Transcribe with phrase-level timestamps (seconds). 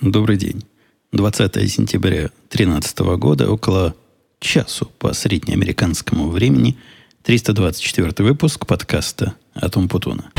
[0.00, 0.62] Добрый день.
[1.12, 3.94] 20 сентября 2013 года, около
[4.40, 6.76] часу по среднеамериканскому времени,
[7.22, 10.30] 324 выпуск подкаста «Атом Путуна».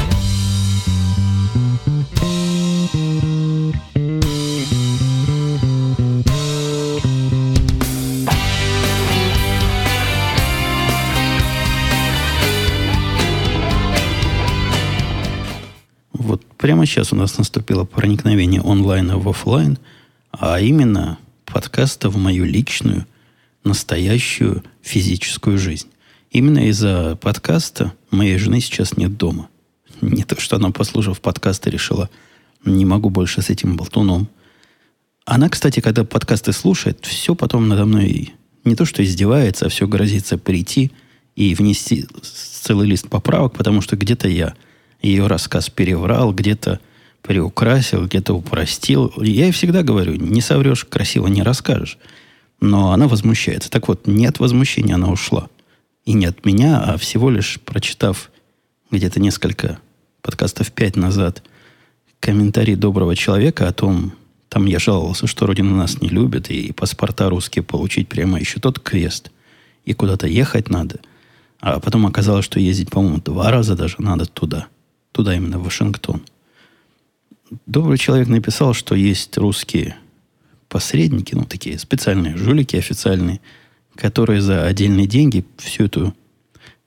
[16.67, 19.77] Прямо сейчас у нас наступило проникновение онлайна в офлайн,
[20.31, 23.07] а именно подкаста в мою личную,
[23.63, 25.87] настоящую физическую жизнь.
[26.29, 29.47] Именно из-за подкаста моей жены сейчас нет дома.
[30.01, 32.09] Не то, что она, послушав подкасты, решила,
[32.65, 34.27] не могу больше с этим болтуном.
[35.23, 38.33] Она, кстати, когда подкасты слушает, все потом надо мной
[38.65, 40.91] не то, что издевается, а все грозится прийти
[41.37, 42.05] и внести
[42.61, 44.53] целый лист поправок, потому что где-то я–
[45.01, 46.79] ее рассказ переврал, где-то
[47.21, 49.11] приукрасил, где-то упростил.
[49.17, 51.97] Я ей всегда говорю, не соврешь, красиво не расскажешь.
[52.59, 53.69] Но она возмущается.
[53.69, 55.49] Так вот, нет возмущения, она ушла.
[56.05, 58.31] И не от меня, а всего лишь прочитав
[58.89, 59.79] где-то несколько
[60.21, 61.43] подкастов пять назад
[62.19, 64.13] комментарий доброго человека о том,
[64.49, 68.79] там я жаловался, что Родина нас не любит, и паспорта русские получить прямо еще тот
[68.79, 69.31] квест,
[69.85, 70.99] и куда-то ехать надо.
[71.59, 74.67] А потом оказалось, что ездить, по-моему, два раза даже надо туда–
[75.11, 76.21] туда именно, в Вашингтон.
[77.65, 79.95] Добрый человек написал, что есть русские
[80.69, 83.39] посредники, ну, такие специальные жулики официальные,
[83.95, 86.13] которые за отдельные деньги всю эту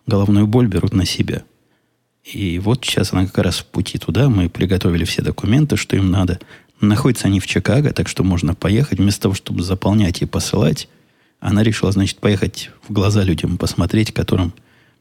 [0.07, 1.43] головную боль берут на себя.
[2.25, 4.29] И вот сейчас она как раз в пути туда.
[4.29, 6.39] Мы приготовили все документы, что им надо.
[6.81, 8.99] Находятся они в Чикаго, так что можно поехать.
[8.99, 10.89] Вместо того, чтобы заполнять и посылать,
[11.41, 14.53] она решила, значит, поехать в глаза людям посмотреть, которым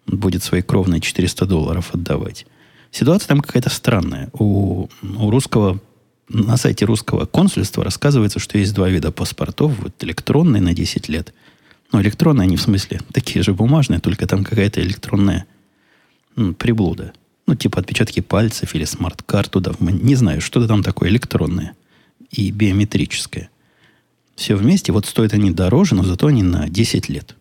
[0.07, 2.45] будет свои кровные 400 долларов отдавать.
[2.91, 4.29] Ситуация там какая-то странная.
[4.33, 5.79] У, у русского,
[6.27, 9.73] на сайте русского консульства рассказывается, что есть два вида паспортов.
[9.79, 11.33] Вот электронный на 10 лет.
[11.91, 15.45] Но электронные не в смысле такие же бумажные, только там какая-то электронная
[16.36, 17.14] ну, приблуда.
[17.47, 19.73] Ну, типа отпечатки пальцев или смарт-карт туда.
[19.80, 21.75] Не знаю, что-то там такое электронное
[22.31, 23.49] и биометрическое.
[24.35, 27.35] Все вместе, вот стоят они дороже, но зато они на 10 лет.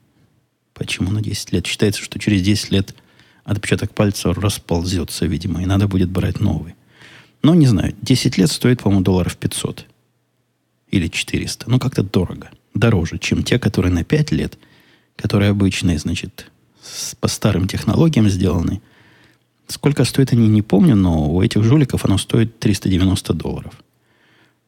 [0.75, 1.67] Почему на 10 лет?
[1.67, 2.95] Считается, что через 10 лет–
[3.49, 6.75] отпечаток пальца расползется, видимо, и надо будет брать новый.
[7.43, 9.87] Но не знаю, 10 лет стоит, по-моему, долларов 500
[10.91, 11.71] или 400.
[11.71, 12.51] Ну, как-то дорого.
[12.75, 14.59] Дороже, чем те, которые на 5 лет,
[15.17, 16.51] которые обычные, значит,
[16.83, 18.83] с, по старым технологиям сделаны.
[19.67, 23.73] Сколько стоит, они не помню, но у этих жуликов оно стоит 390 долларов.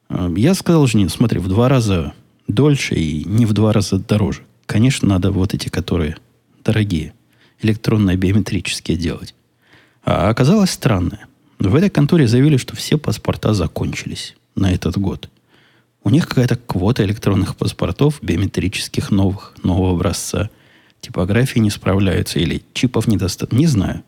[0.09, 2.15] Э, я сказал жене, смотри, в два раза
[2.49, 4.43] дольше и не в два раза дороже.
[4.65, 6.17] Конечно, надо вот эти, которые
[6.65, 7.13] дорогие
[7.63, 9.35] электронно-биометрические делать.
[10.05, 11.27] А оказалось странное.
[11.59, 15.29] В этой конторе заявили, что все паспорта закончились на этот год.
[16.03, 20.49] У них какая-то квота электронных паспортов, биометрических новых, нового образца.
[21.01, 23.59] Типографии не справляются или чипов недостаточно.
[23.59, 24.03] Не знаю.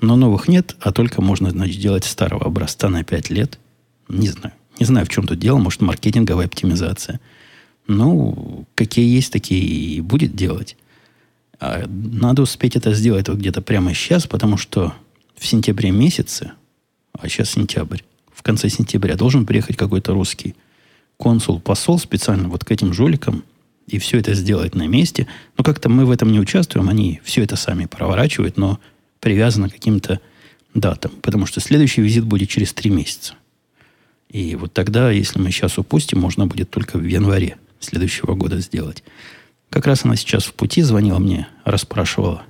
[0.00, 3.58] Но новых нет, а только можно, значит, делать старого образца на 5 лет.
[4.08, 4.54] Не знаю.
[4.78, 5.58] Не знаю, в чем тут дело.
[5.58, 7.20] Может, маркетинговая оптимизация.
[7.86, 10.76] Ну, какие есть, такие и будет делать.
[11.60, 14.94] А надо успеть это сделать вот где-то прямо сейчас, потому что
[15.36, 16.52] в сентябре месяце,
[17.12, 18.00] а сейчас сентябрь,
[18.32, 20.54] в конце сентября должен приехать какой-то русский
[21.16, 23.44] консул, посол специально вот к этим жуликам
[23.88, 25.26] и все это сделать на месте.
[25.56, 28.78] Но как-то мы в этом не участвуем, они все это сами проворачивают, но
[29.20, 30.20] привязано к каким-то
[30.74, 33.34] датам, потому что следующий визит будет через три месяца.
[34.28, 39.02] И вот тогда, если мы сейчас упустим, можно будет только в январе следующего года сделать.
[39.70, 42.42] Как раз она сейчас в пути звонила мне, расспрашивала,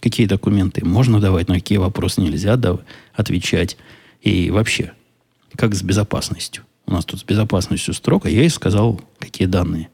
[0.00, 2.84] какие документы можно давать, на какие вопросы нельзя давать,
[3.14, 3.76] отвечать.
[4.20, 4.92] И вообще,
[5.56, 6.64] как с безопасностью.
[6.86, 8.28] У нас тут с безопасностью строго.
[8.28, 9.88] Я ей сказал, какие данные.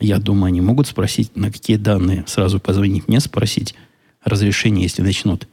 [0.00, 2.24] Я думаю, они могут спросить, на какие данные.
[2.26, 3.74] Сразу позвонить мне, спросить
[4.24, 5.48] разрешение, если начнут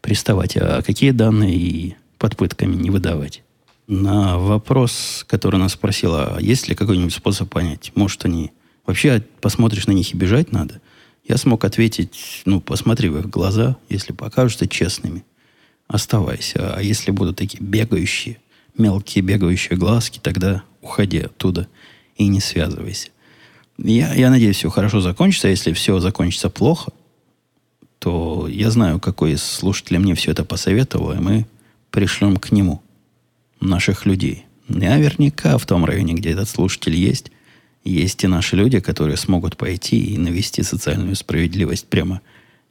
[0.00, 0.56] приставать.
[0.56, 3.42] А какие данные и под пытками не выдавать.
[3.86, 8.52] На вопрос, который она спросила, а есть ли какой-нибудь способ понять, может, они
[8.86, 10.80] Вообще посмотришь на них и бежать надо.
[11.26, 15.24] Я смог ответить, ну, посмотри в их глаза, если покажутся честными,
[15.86, 16.74] оставайся.
[16.74, 18.38] А если будут такие бегающие,
[18.76, 21.66] мелкие бегающие глазки, тогда уходи оттуда
[22.16, 23.08] и не связывайся.
[23.78, 25.48] Я, я надеюсь, все хорошо закончится.
[25.48, 26.92] Если все закончится плохо,
[27.98, 31.46] то я знаю, какой из слушателей мне все это посоветовал, и мы
[31.90, 32.82] пришлем к нему
[33.60, 34.44] наших людей.
[34.68, 37.30] Наверняка в том районе, где этот слушатель есть,
[37.84, 42.20] есть и наши люди, которые смогут пойти и навести социальную справедливость прямо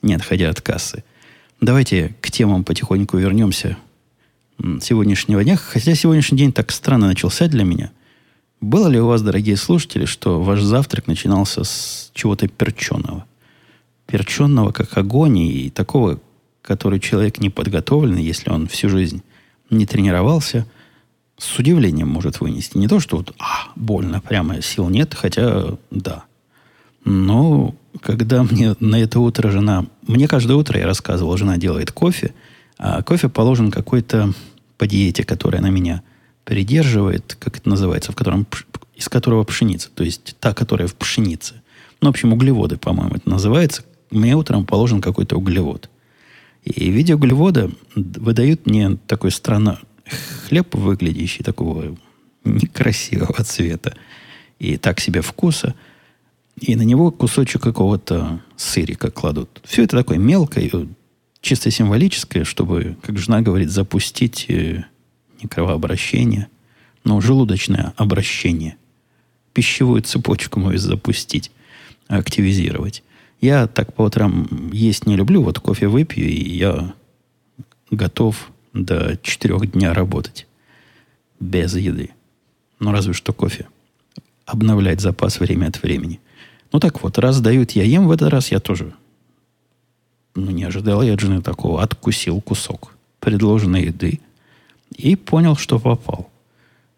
[0.01, 1.03] не отходя от кассы.
[1.61, 3.77] Давайте к темам потихоньку вернемся
[4.81, 5.55] сегодняшнего дня.
[5.55, 7.91] Хотя сегодняшний день так странно начался для меня.
[8.61, 13.25] Было ли у вас, дорогие слушатели, что ваш завтрак начинался с чего-то перченого?
[14.05, 16.19] Перченного, как огонь, и такого,
[16.61, 19.21] который человек не подготовленный, если он всю жизнь
[19.69, 20.65] не тренировался,
[21.37, 22.77] с удивлением может вынести.
[22.77, 26.23] Не то, что вот, а, больно, прямо сил нет, хотя да.
[27.05, 29.85] Но когда мне на это утро жена...
[30.07, 32.33] Мне каждое утро, я рассказывал, жена делает кофе,
[32.77, 34.33] а кофе положен какой-то
[34.77, 36.01] по диете, которая на меня
[36.43, 38.45] придерживает, как это называется, в котором,
[38.95, 41.61] из которого пшеница, то есть та, которая в пшенице.
[42.01, 43.83] Ну, в общем, углеводы, по-моему, это называется.
[44.11, 45.89] Мне утром положен какой-то углевод.
[46.63, 51.95] И в виде углевода выдают мне такой странно хлеб, выглядящий такого
[52.43, 53.95] некрасивого цвета
[54.59, 55.75] и так себе вкуса,
[56.59, 59.61] и на него кусочек какого-то сырика кладут.
[59.65, 60.69] Все это такое мелкое,
[61.41, 64.83] чисто символическое, чтобы, как жена говорит, запустить э,
[65.41, 66.47] не кровообращение,
[67.03, 68.77] но желудочное обращение.
[69.53, 71.51] Пищевую цепочку мою запустить,
[72.07, 73.03] активизировать.
[73.41, 76.93] Я так по утрам есть не люблю, вот кофе выпью, и я
[77.91, 80.47] готов до четырех дня работать
[81.39, 82.11] без еды.
[82.79, 83.67] Ну, разве что кофе.
[84.45, 86.19] Обновлять запас время от времени.
[86.71, 88.93] Ну, так вот, раз дают, я ем в этот раз, я тоже
[90.35, 91.81] ну, не ожидал я жены такого.
[91.81, 94.19] Откусил кусок предложенной еды–
[94.97, 96.29] и понял, что попал.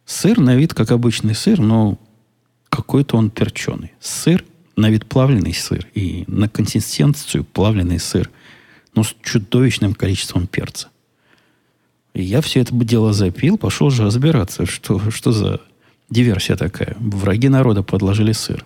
[0.05, 1.97] Сыр на вид, как обычный сыр, но
[2.69, 3.93] какой-то он перченый.
[3.99, 4.43] Сыр
[4.75, 8.29] на вид плавленый сыр и на консистенцию плавленый сыр,
[8.93, 10.89] но с чудовищным количеством перца.
[12.15, 15.61] И я все это дело запил, пошел же разбираться, что, что за
[16.09, 16.95] диверсия такая.
[16.99, 18.65] Враги народа подложили сыр.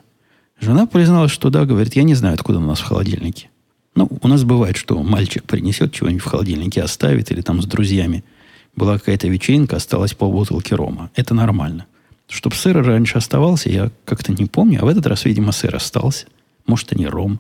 [0.62, 3.50] Жена призналась, что да, говорит, я не знаю, откуда у нас в холодильнике.
[3.96, 8.24] Ну, у нас бывает, что мальчик принесет чего-нибудь в холодильнике, оставит, или там с друзьями–
[8.76, 11.12] была какая-то вечеринка, осталось полбутылки рома.
[11.16, 11.86] Это нормально.
[12.28, 14.82] Чтоб сыр раньше оставался, я как-то не помню.
[14.82, 16.28] А в этот раз, видимо, сыр остался.
[16.66, 17.40] Может, и не ром.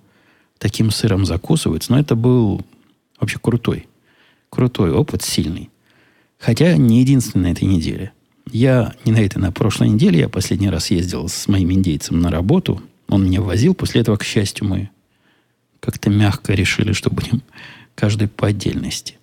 [0.57, 1.91] Таким сыром закусывается.
[1.91, 2.61] Но это был
[3.19, 3.87] вообще крутой.
[4.49, 5.69] Крутой опыт, сильный.
[6.39, 8.13] Хотя не единственный на этой неделе.
[8.51, 12.31] Я не на этой, на прошлой неделе, я последний раз ездил с моим индейцем на
[12.31, 12.81] работу.
[13.09, 13.75] Он меня возил.
[13.75, 14.89] После этого, к счастью, мы
[15.79, 17.43] как-то мягко решили, что будем
[17.93, 19.17] каждый по отдельности.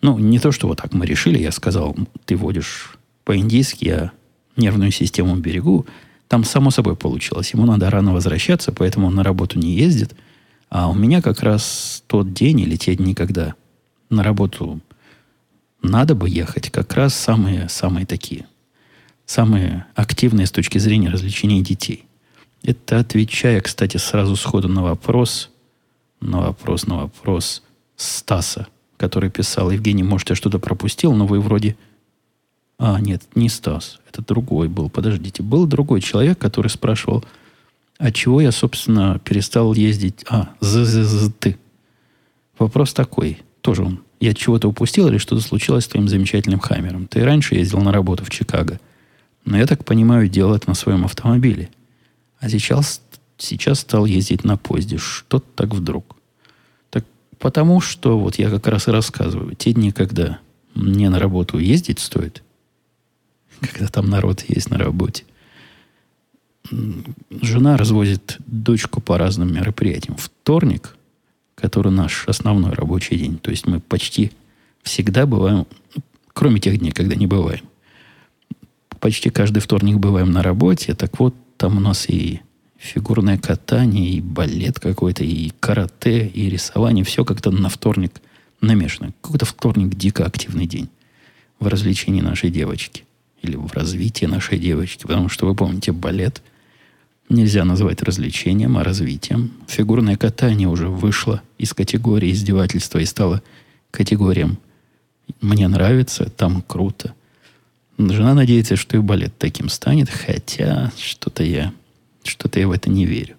[0.00, 1.38] Ну, не то, что вот так мы решили.
[1.38, 4.12] Я сказал, ты водишь по-индийски, я
[4.56, 5.86] нервную систему берегу.
[6.28, 7.52] Там само собой получилось.
[7.52, 10.14] Ему надо рано возвращаться, поэтому он на работу не ездит.
[10.68, 13.54] А у меня как раз тот день или те дни, когда
[14.08, 14.80] на работу
[15.82, 18.46] надо бы ехать, как раз самые-самые такие.
[19.26, 22.06] Самые активные с точки зрения развлечения детей.
[22.62, 25.50] Это отвечая, кстати, сразу сходу на вопрос,
[26.20, 27.62] на вопрос, на вопрос
[27.96, 28.66] Стаса–
[29.00, 31.74] который писал, Евгений, может, я что-то пропустил, но вы вроде...
[32.78, 33.98] А, нет, не Стас.
[34.06, 34.90] Это другой был.
[34.90, 35.42] Подождите.
[35.42, 37.24] Был другой человек, который спрашивал,
[37.96, 40.26] а чего я, собственно, перестал ездить...
[40.28, 40.50] А,
[41.40, 41.58] ты.
[42.58, 43.40] Вопрос такой.
[43.62, 44.02] Тоже он.
[44.20, 47.06] Я чего-то упустил или что-то случилось с твоим замечательным Хаммером?
[47.06, 48.78] Ты раньше ездил на работу в Чикаго.
[49.44, 51.70] Но я так понимаю, делал это на своем автомобиле.
[52.38, 53.00] А сейчас,
[53.38, 54.98] сейчас стал ездить на поезде.
[54.98, 56.16] Что-то так вдруг.
[57.40, 60.40] Потому что, вот я как раз и рассказываю, те дни, когда
[60.74, 62.42] мне на работу ездить стоит,
[63.60, 65.24] когда там народ есть на работе,
[66.70, 70.18] жена развозит дочку по разным мероприятиям.
[70.18, 70.94] Вторник,
[71.60, 74.32] который наш основной рабочий день, то есть мы почти
[74.82, 75.66] всегда бываем,
[76.32, 77.62] кроме тех дней, когда не бываем,
[79.00, 82.40] почти каждый вторник бываем на работе, так вот, там у нас и
[82.80, 87.04] фигурное катание, и балет какой-то, и карате, и рисование.
[87.04, 88.20] Все как-то на вторник
[88.60, 89.12] намешано.
[89.20, 90.88] Какой-то вторник дико активный день
[91.58, 93.04] в развлечении нашей девочки.
[93.42, 95.02] Или в развитии нашей девочки.
[95.02, 96.42] Потому что, вы помните, балет
[97.30, 99.52] нельзя назвать развлечением, а развитием.
[99.66, 103.42] Фигурное катание уже вышло из категории издевательства и стало
[103.90, 104.58] категориям
[105.40, 107.14] «мне нравится, там круто».
[107.98, 111.72] Жена надеется, что и балет таким станет, хотя что-то я
[112.22, 113.36] что-то я в это не верю.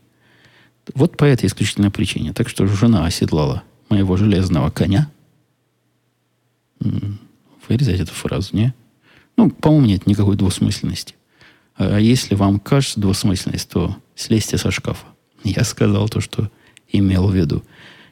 [0.93, 2.33] Вот по этой исключительной причине.
[2.33, 5.09] Так что жена оседлала моего железного коня.
[7.67, 8.73] Вырезать эту фразу, не?
[9.37, 11.15] Ну, по-моему, нет никакой двусмысленности.
[11.83, 15.05] А если вам кажется двусмысленность, то слезьте со шкафа.
[15.43, 16.51] Я сказал то, что
[16.91, 17.63] имел в виду.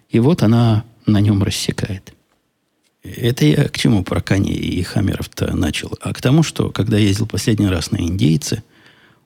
[0.10, 2.14] И вот она на нем рассекает.
[3.04, 5.98] Это я к чему про коней и хаммеров-то начал?
[6.02, 8.64] А к тому, что когда ездил последний раз на индейцы,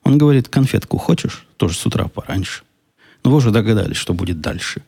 [0.02, 1.46] он говорит, конфетку хочешь?
[1.56, 2.62] Тоже с утра пораньше.
[3.24, 4.82] Но вы уже догадались, что будет дальше.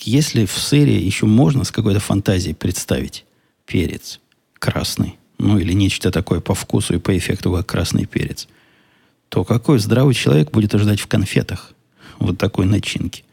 [0.00, 3.24] Если в сыре еще можно с какой-то фантазией представить
[3.66, 4.20] перец
[4.58, 8.48] красный, ну или нечто такое по вкусу и по эффекту, как красный перец,
[9.28, 11.72] то какой здравый человек будет ожидать в конфетах
[12.18, 13.24] вот такой начинки?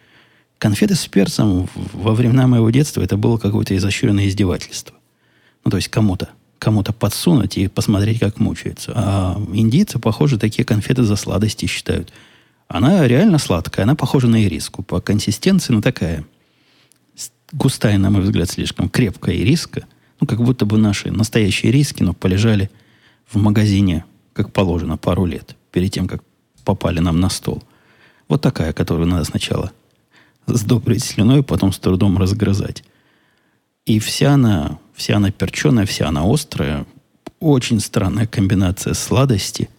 [0.58, 4.96] Конфеты с перцем во времена моего детства это было какое-то изощренное издевательство.
[5.64, 8.92] Ну, то есть кому-то кому-то подсунуть и посмотреть, как мучается.
[8.94, 12.12] А индийцы, похоже, такие конфеты за сладости считают.
[12.68, 14.84] Она реально сладкая, она похожа на ириску.
[14.84, 16.26] По консистенции, ну, такая
[17.52, 19.88] густая, на мой взгляд, слишком крепкая ириска.
[20.20, 22.70] Ну, как будто бы наши настоящие ириски, но полежали
[23.28, 26.24] в магазине, как положено, пару лет, перед тем, как
[26.66, 27.64] попали нам на стол.
[28.28, 29.72] Вот такая, которую надо сначала
[30.46, 32.84] сдобрить слюной, потом с трудом разгрызать.
[33.86, 36.86] И вся она, вся она перченая, вся она острая.
[37.40, 39.70] Очень странная комбинация сладости,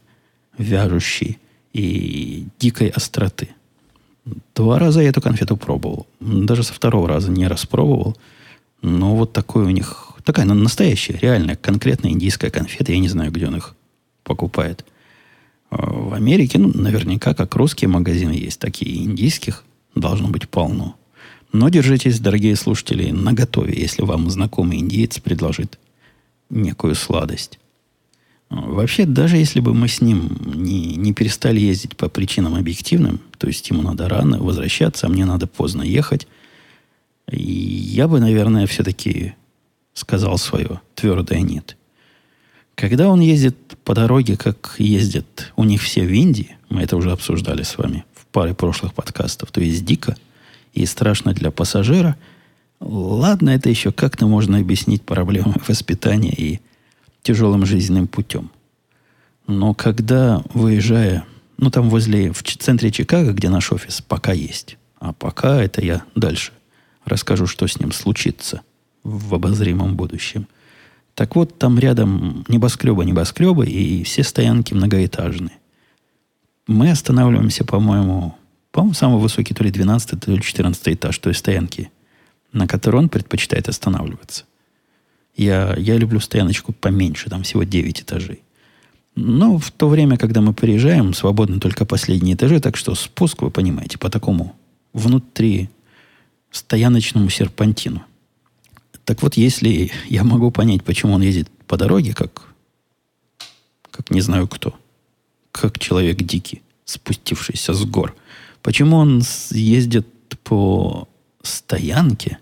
[0.57, 1.39] вяжущей
[1.73, 3.51] и дикой остроты.
[4.55, 6.07] Два раза я эту конфету пробовал.
[6.21, 8.17] Даже со второго раза не распробовал.
[8.83, 10.10] Но вот такой у них...
[10.25, 12.93] Такая ну, настоящая, реальная, конкретная индийская конфета.
[12.93, 13.75] Я не знаю, где он их
[14.23, 14.85] покупает.
[15.71, 20.97] А в Америке, ну, наверняка, как русские магазины есть, такие индийских должно быть полно.
[21.53, 25.79] Но держитесь, дорогие слушатели, наготове, если вам знакомый индиец предложит
[26.49, 27.59] некую сладость.
[28.51, 33.47] Вообще, даже если бы мы с ним не, не перестали ездить по причинам объективным, то
[33.47, 36.27] есть ему надо рано возвращаться, а мне надо поздно ехать,
[37.31, 39.35] я бы, наверное, все-таки
[39.95, 41.77] сказал свое твердое «нет».
[42.75, 47.13] Когда он ездит по дороге, как ездят у них все в Индии, мы это уже
[47.13, 50.17] обсуждали с вами в паре прошлых подкастов, то есть дико–
[50.73, 52.17] и страшно для пассажира,
[52.81, 56.61] ладно, это еще как-то можно объяснить проблемы воспитания и
[57.23, 58.51] тяжелым жизненным путем.
[59.47, 61.25] Но когда, выезжая,
[61.57, 66.05] ну там возле, в центре Чикаго, где наш офис, пока есть, а пока это я
[66.15, 66.53] дальше
[67.05, 68.63] расскажу, что с ним случится
[69.03, 70.47] в обозримом будущем.
[71.15, 75.59] Так вот, там рядом небоскребы, небоскребы, и все стоянки многоэтажные.
[76.67, 78.35] Мы останавливаемся, по-моему,
[78.73, 81.91] по-моему, самый высокий то ли 12, то ли 14 этаж той стоянки,
[82.53, 84.45] на которой он предпочитает останавливаться.
[85.37, 88.43] Я, я люблю стояночку поменьше, там всего 9 этажей.
[89.17, 93.51] Но в то время, когда мы приезжаем, свободны только последние этажи, так что спуск, вы
[93.51, 94.55] понимаете, по такому
[94.93, 95.69] внутри
[96.51, 98.03] стояночному серпантину.
[99.05, 102.55] Так вот, если я могу понять, почему он ездит по дороге, как,
[103.91, 104.75] как не знаю кто,
[105.53, 108.15] как человек дикий, спустившийся с гор–
[108.63, 110.07] Почему он ездит
[110.45, 111.09] по
[111.43, 112.39] стоянке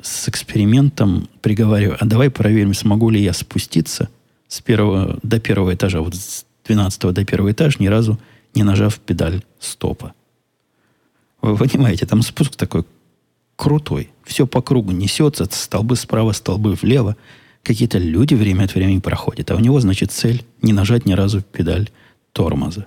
[0.00, 4.08] с экспериментом, приговаривая, а давай проверим, смогу ли я спуститься
[4.48, 8.18] с первого до первого этажа, вот с 12 до первого этажа, ни разу
[8.54, 10.12] не нажав педаль стопа.
[11.40, 12.84] Вы понимаете, там спуск такой
[13.56, 14.10] крутой.
[14.24, 17.16] Все по кругу несется, столбы справа, столбы влево.
[17.62, 19.50] Какие-то люди время от времени проходят.
[19.50, 21.90] А у него, значит, цель не нажать ни разу педаль
[22.32, 22.86] тормоза.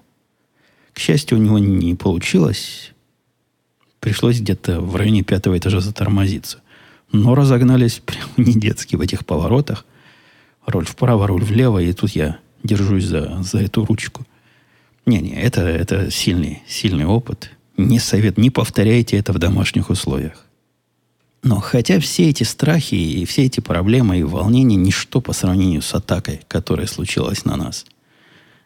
[0.93, 2.93] К счастью, у него не получилось.
[3.99, 6.61] Пришлось где-то в районе пятого этажа затормозиться.
[7.11, 9.85] Но разогнались прям не детски в этих поворотах.
[10.65, 14.25] Руль вправо, руль влево, и тут я держусь за, за эту ручку.
[15.05, 17.51] Не-не, это, это сильный, сильный опыт.
[17.77, 20.44] Не совет, не повторяйте это в домашних условиях.
[21.45, 25.93] Но хотя все эти страхи и все эти проблемы и волнения ничто по сравнению с
[25.93, 27.85] атакой, которая случилась на нас–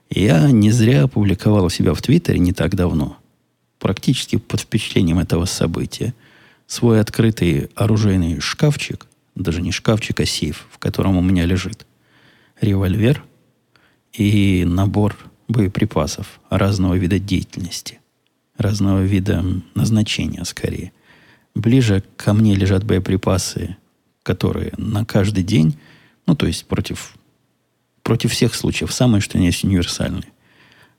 [0.10, 3.18] я не зря опубликовал у себя в Твиттере не так давно,
[3.78, 6.16] практически под впечатлением этого события,
[6.66, 9.06] свой открытый оружейный шкафчик,
[9.36, 11.86] даже не шкафчик, а сейф, в котором у меня лежит
[12.60, 13.24] револьвер
[14.14, 15.16] и набор
[15.48, 18.00] боеприпасов разного вида деятельности,
[18.58, 19.46] разного вида
[19.76, 20.92] назначения скорее.
[21.56, 23.78] Ближе ко мне лежат боеприпасы,
[24.24, 25.78] которые на каждый день,
[26.26, 27.16] ну, то есть против
[28.10, 30.32] против всех случаев, самые, что есть универсальные.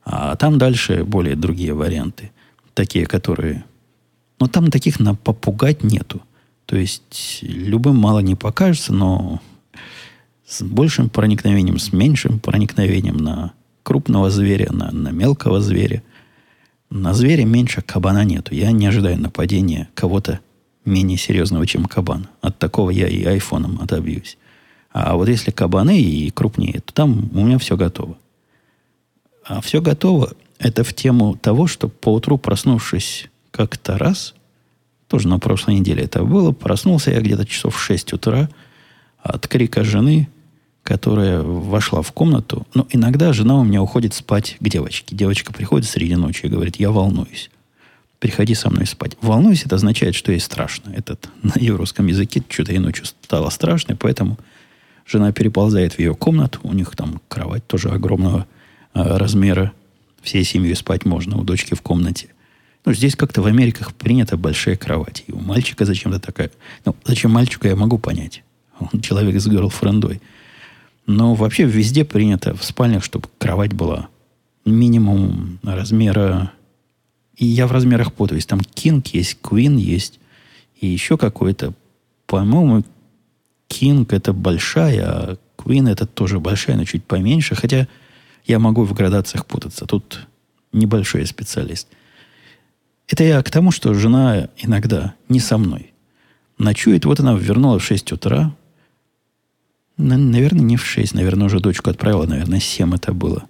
[0.04, 2.30] А там дальше более другие варианты.
[2.72, 3.64] Такие, которые...
[4.38, 6.22] Но там таких на попугать нету.
[6.66, 9.40] То есть любым мало не покажется, но
[10.46, 16.04] с большим проникновением, с меньшим проникновением на крупного зверя, на, на мелкого зверя.
[16.90, 18.54] На зверя меньше кабана нету.
[18.54, 20.40] Я не ожидаю нападения кого-то
[20.84, 22.26] менее серьезного, чем кабан.
[22.40, 24.36] От такого я и айфоном отобьюсь.
[24.92, 28.18] А вот если кабаны и крупнее, то там у меня все готово.
[29.44, 34.34] А все готово это в тему того, что поутру проснувшись как-то раз,
[35.06, 38.48] тоже на прошлой неделе это было, проснулся я где-то часов в 6 утра
[39.22, 40.28] от крика жены,
[40.82, 42.66] которая вошла в комнату.
[42.74, 45.14] Но иногда жена у меня уходит спать к девочке.
[45.14, 47.50] Девочка приходит среди ночи и говорит, я волнуюсь.
[48.18, 49.16] Приходи со мной спать.
[49.20, 50.90] Волнуюсь, это означает, что ей страшно.
[50.90, 54.38] Этот на еврейском языке что-то ей ночью стало страшно, поэтому
[55.10, 58.46] Жена переползает в ее комнату, у них там кровать тоже огромного
[58.94, 59.72] э, размера,
[60.22, 62.28] Всей семьей спать можно, у дочки в комнате.
[62.84, 65.24] Ну, здесь как-то в Америках принято большие кровати.
[65.26, 66.50] И у мальчика зачем-то такая...
[66.84, 68.44] Ну, зачем мальчику, я могу понять.
[68.78, 70.20] Он человек с герлфрендой.
[71.06, 74.08] Но вообще везде принято в спальнях, чтобы кровать была
[74.64, 76.52] минимум размера...
[77.36, 78.44] И я в размерах путаюсь.
[78.44, 80.20] Там King есть, Queen есть,
[80.78, 81.72] и еще какой-то.
[82.26, 82.84] По-моему,
[83.68, 87.54] King это большая, а Queen это тоже большая, но чуть поменьше.
[87.54, 87.88] Хотя
[88.44, 89.86] я могу в градациях путаться.
[89.86, 90.26] Тут
[90.72, 91.88] небольшой специалист.
[93.08, 95.92] Это я к тому, что жена иногда не со мной.
[96.58, 98.54] Ночует, вот она вернулась в 6 утра.
[100.00, 103.44] Наверное, не в 6, наверное, уже дочку отправила, наверное, 7 это было.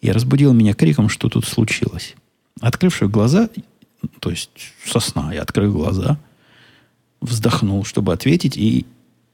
[0.00, 2.14] И разбудил меня криком, что тут случилось.
[2.60, 3.48] Открывши глаза,
[4.20, 4.50] то есть
[4.84, 6.18] со сна я открыл глаза,
[7.20, 8.86] вздохнул, чтобы ответить, и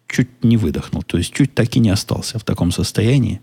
[0.06, 1.02] чуть не выдохнул.
[1.02, 3.40] То есть чуть так и не остался в таком состоянии.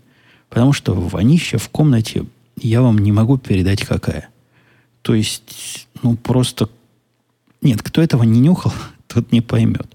[0.48, 2.24] Потому что вонища в комнате
[2.56, 4.30] я вам не могу передать какая.
[5.02, 6.68] То есть, ну, просто...
[7.60, 8.72] Нет, кто этого не нюхал,
[9.06, 9.86] тот не поймет.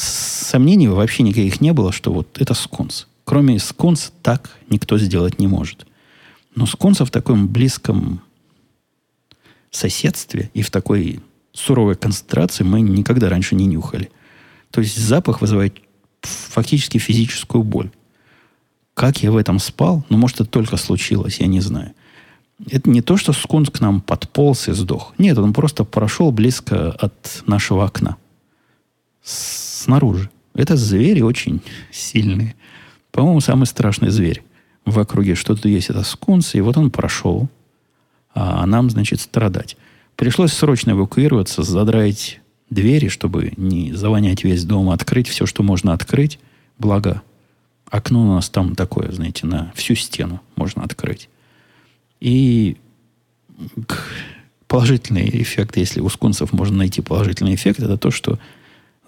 [0.00, 3.06] Сомнений вообще никаких не было, что вот это скунс.
[3.24, 5.86] Кроме скунс так никто сделать не может.
[6.54, 8.22] Но скунса в таком близком
[9.70, 11.20] соседстве и в такой
[11.52, 14.10] суровой концентрации мы никогда раньше не нюхали.
[14.70, 15.76] То есть запах вызывает
[16.22, 17.90] фактически физическую боль.
[18.94, 20.04] Как я в этом спал?
[20.08, 21.92] Ну, может, это только случилось, я не знаю.
[22.70, 25.12] Это не то, что скунс к нам подполз и сдох.
[25.18, 28.16] Нет, он просто прошел близко от нашего окна.
[29.80, 30.28] Снаружи.
[30.54, 32.54] Это звери очень сильные.
[33.12, 34.42] По-моему, самый страшный зверь
[34.84, 35.34] в округе.
[35.34, 37.48] Что-то есть, это скунс, и вот он прошел.
[38.34, 39.78] А нам, значит, страдать.
[40.16, 46.38] Пришлось срочно эвакуироваться, задрать двери, чтобы не завонять весь дом, открыть все, что можно открыть.
[46.78, 47.22] Благо,
[47.88, 51.30] окно у нас там такое, знаете, на всю стену можно открыть.
[52.20, 52.76] И
[54.68, 58.38] положительный эффект, если у скунсов можно найти положительный эффект, это то, что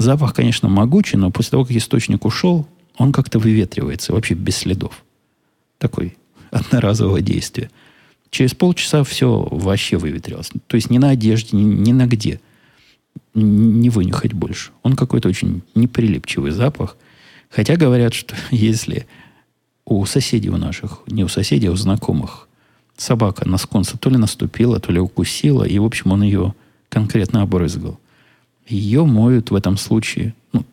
[0.03, 2.67] запах, конечно, могучий, но после того, как источник ушел,
[2.99, 5.05] он как-то выветривается вообще без следов.
[5.79, 6.17] Такой
[6.51, 7.71] одноразового действия.
[8.31, 10.51] Через полчаса все вообще выветрилось.
[10.67, 12.41] То есть ни на одежде, ни, ни на где–
[13.35, 14.71] не вынюхать больше.
[14.83, 16.97] Он какой-то очень неприлипчивый запах.
[17.51, 19.07] Хотя говорят, что если
[19.85, 22.49] у соседей у наших, не у соседей, а у знакомых,
[22.97, 26.55] собака на сконца то ли наступила, то ли укусила, и, в общем, он ее
[26.89, 27.99] конкретно обрызгал.
[28.73, 30.35] Ее моют в этом случае.
[30.55, 30.65] Ну,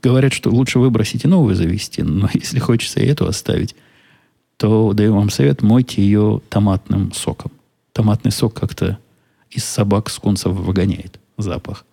[0.00, 3.74] говорят, что лучше выбросить и новую завести, но если хочется и эту оставить,
[4.56, 7.50] то даю вам совет, мойте ее томатным соком.
[7.92, 8.98] Томатный сок как-то
[9.50, 11.84] из собак скунсов выгоняет запах.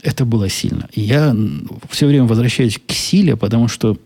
[0.00, 0.88] Это было сильно.
[0.94, 1.34] Я
[1.90, 3.98] все время возвращаюсь к силе, потому что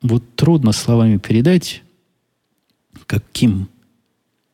[0.00, 1.82] вот трудно словами передать,
[3.06, 3.68] каким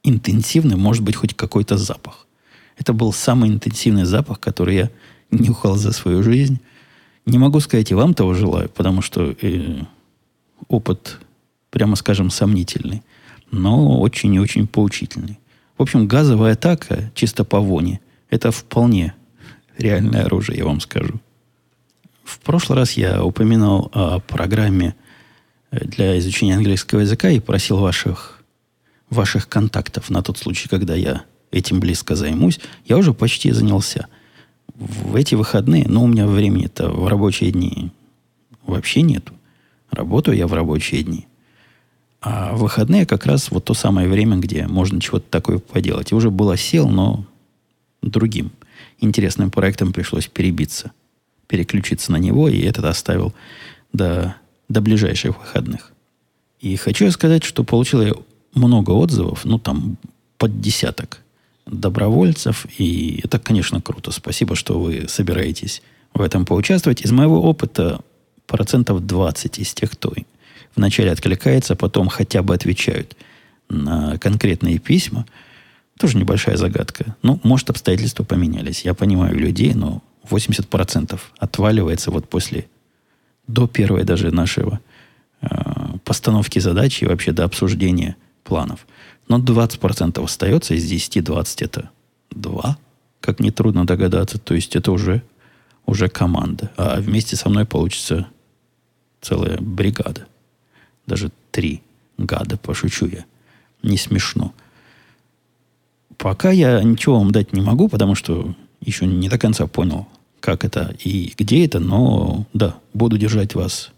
[0.03, 2.26] интенсивным может быть хоть какой-то запах.
[2.77, 4.91] Это был самый интенсивный запах, который я
[5.31, 6.61] нюхал за свою жизнь.
[7.25, 9.83] Не могу сказать, и вам того желаю, потому что э,
[10.69, 11.19] опыт,
[11.71, 13.03] прямо скажем, сомнительный,
[13.51, 15.39] но очень и очень поучительный.
[15.77, 19.15] В общем, газовая атака, чисто по воне, это вполне
[19.77, 21.21] реальное оружие, я вам скажу.
[22.25, 24.95] В прошлый раз я упоминал о программе
[25.71, 28.43] для изучения английского языка и просил ваших,
[29.11, 32.61] ваших контактов на тот случай, когда я этим близко займусь.
[32.85, 34.07] Я уже почти занялся.
[34.75, 37.91] В эти выходные, но у меня времени-то в рабочие дни
[38.67, 39.33] вообще нету.
[39.91, 41.27] Работаю я в рабочие дни.
[42.21, 46.13] А выходные как раз вот то самое время, где можно чего-то такое поделать.
[46.13, 47.25] Уже было сел, но
[48.03, 48.51] другим
[49.01, 50.93] интересным проектом пришлось перебиться,
[51.47, 53.33] переключиться на него, и этот оставил
[53.93, 54.37] до,
[54.69, 55.93] до ближайших выходных.
[56.61, 58.15] И хочу сказать, что получил я
[58.55, 59.97] много отзывов, ну там
[60.39, 61.21] под десяток
[61.67, 64.11] добровольцев, и это, конечно, круто.
[64.11, 65.83] Спасибо, что вы собираетесь
[66.15, 67.03] в этом поучаствовать.
[67.03, 68.01] Из моего опыта
[68.47, 70.15] процентов 20 из тех, кто
[70.75, 73.17] вначале откликается, потом хотя бы отвечают
[73.69, 75.27] на конкретные письма–
[75.99, 77.17] тоже небольшая загадка.
[77.23, 78.83] Ну, может, обстоятельства поменялись.
[78.85, 82.67] Я понимаю людей, но 80% отваливается вот после,
[83.47, 84.81] до первой даже нашего
[85.41, 85.47] э,
[86.05, 88.87] постановки задачи и вообще до обсуждения планов.
[89.29, 91.91] Но 20% остается, из 10 20 это
[92.31, 92.79] 2,
[93.21, 94.39] как нетрудно догадаться.
[94.39, 95.23] То есть это уже,
[95.85, 96.71] уже команда.
[96.77, 98.29] А вместе со мной получится
[99.21, 100.27] целая бригада.
[101.07, 101.83] Даже три
[102.19, 103.25] гада, пошучу я.
[103.83, 104.55] Не смешно.
[106.17, 110.07] Пока я ничего вам дать не могу, потому что еще не до конца понял,
[110.41, 113.91] как это и где это, но да, буду держать вас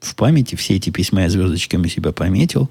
[0.00, 0.56] в памяти.
[0.56, 2.68] Все эти письма я звездочками себя пометил.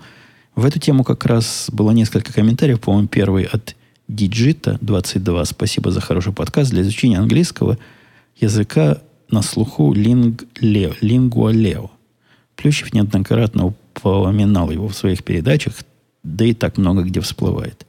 [0.56, 2.80] В эту тему как раз было несколько комментариев.
[2.80, 3.76] По-моему, первый от
[4.08, 5.46] Digita 22.
[5.46, 7.80] Спасибо за хороший подкаст для изучения английского
[8.36, 11.92] языка на слуху линг лео.
[12.56, 15.74] Плющев неоднократно упоминал его в своих передачах,
[16.22, 17.88] да и так много где всплывает.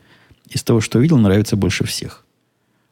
[0.48, 2.24] Из того, что видел, нравится больше всех.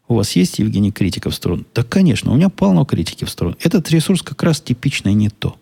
[0.06, 1.64] У вас есть, Евгений, критика в сторону?
[1.74, 3.56] Да, конечно, у меня полно критики в сторону.
[3.61, 5.56] Этот ресурс как раз типичный не то.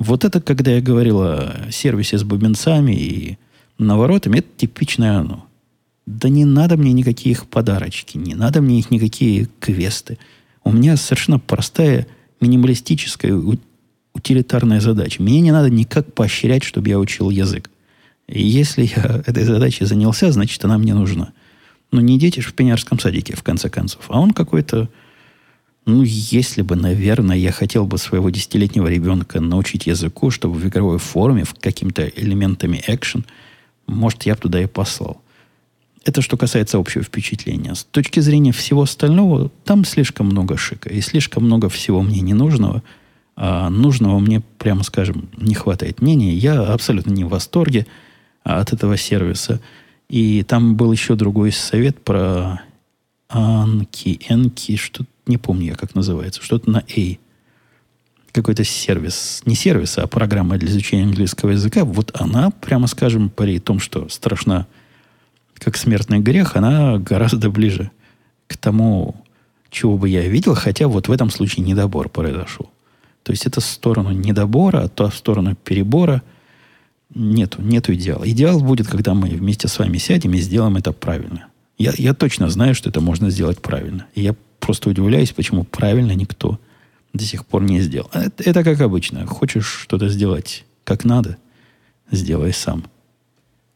[0.00, 3.38] Вот это, когда я говорил о сервисе с бубенцами и
[3.76, 5.46] наворотами, это типичное оно.
[6.06, 10.18] Да не надо мне никаких подарочки, не надо мне их никакие квесты.
[10.64, 12.06] У меня совершенно простая
[12.40, 13.38] минималистическая
[14.14, 15.22] утилитарная задача.
[15.22, 17.70] Мне не надо никак поощрять, чтобы я учил язык.
[18.26, 21.32] И если я этой задачей занялся, значит, она мне нужна.
[21.92, 24.06] Но не дети в пионерском садике, в конце концов.
[24.08, 24.88] А он какой-то...
[25.86, 30.98] Ну, если бы, наверное, я хотел бы своего десятилетнего ребенка научить языку, чтобы в игровой
[30.98, 33.24] форме, в какими-то элементами экшен,
[33.86, 35.20] может, я бы туда и послал.
[36.04, 37.74] Это что касается общего впечатления.
[37.74, 42.82] С точки зрения всего остального, там слишком много шика и слишком много всего мне ненужного–
[43.42, 46.34] а нужного мне, прямо скажем, не хватает мнения.
[46.34, 47.86] Я абсолютно не в восторге
[48.42, 49.62] от этого сервиса.
[50.10, 52.60] И там был еще другой совет про
[53.30, 57.16] Анки, Энки, что не помню я, как называется, что-то на A.
[58.32, 61.84] Какой-то сервис, не сервис, а программа для изучения английского языка.
[61.84, 64.66] Вот она, прямо скажем, при том, что страшна
[65.54, 67.90] как смертный грех, она гораздо ближе
[68.46, 69.14] к тому,
[69.68, 72.70] чего бы я видел, хотя вот в этом случае недобор произошел.
[73.22, 76.22] То есть это в сторону недобора, а то в сторону перебора.
[77.14, 78.28] Нету, нету идеала.
[78.28, 81.46] Идеал будет, когда мы вместе с вами сядем и сделаем это правильно.
[81.76, 84.06] Я, я точно знаю, что это можно сделать правильно.
[84.14, 86.58] И я просто удивляюсь, почему правильно никто
[87.12, 88.08] до сих пор не сделал.
[88.12, 89.26] А это, это как обычно.
[89.26, 91.38] Хочешь что-то сделать как надо,
[92.10, 92.84] сделай сам.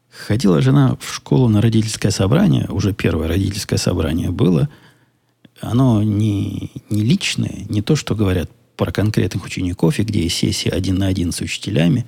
[0.09, 4.69] Ходила жена в школу на родительское собрание, уже первое родительское собрание было.
[5.59, 10.69] Оно не, не личное, не то, что говорят про конкретных учеников, и где есть сессия
[10.69, 12.05] один на один с учителями,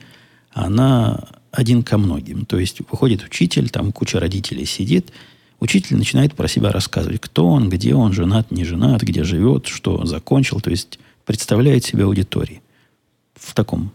[0.52, 2.46] она один ко многим.
[2.46, 5.12] То есть выходит учитель, там куча родителей сидит,
[5.60, 10.06] учитель начинает про себя рассказывать, кто он, где он, женат, не женат, где живет, что
[10.06, 12.62] закончил, то есть представляет себя аудитории
[13.36, 13.92] в таком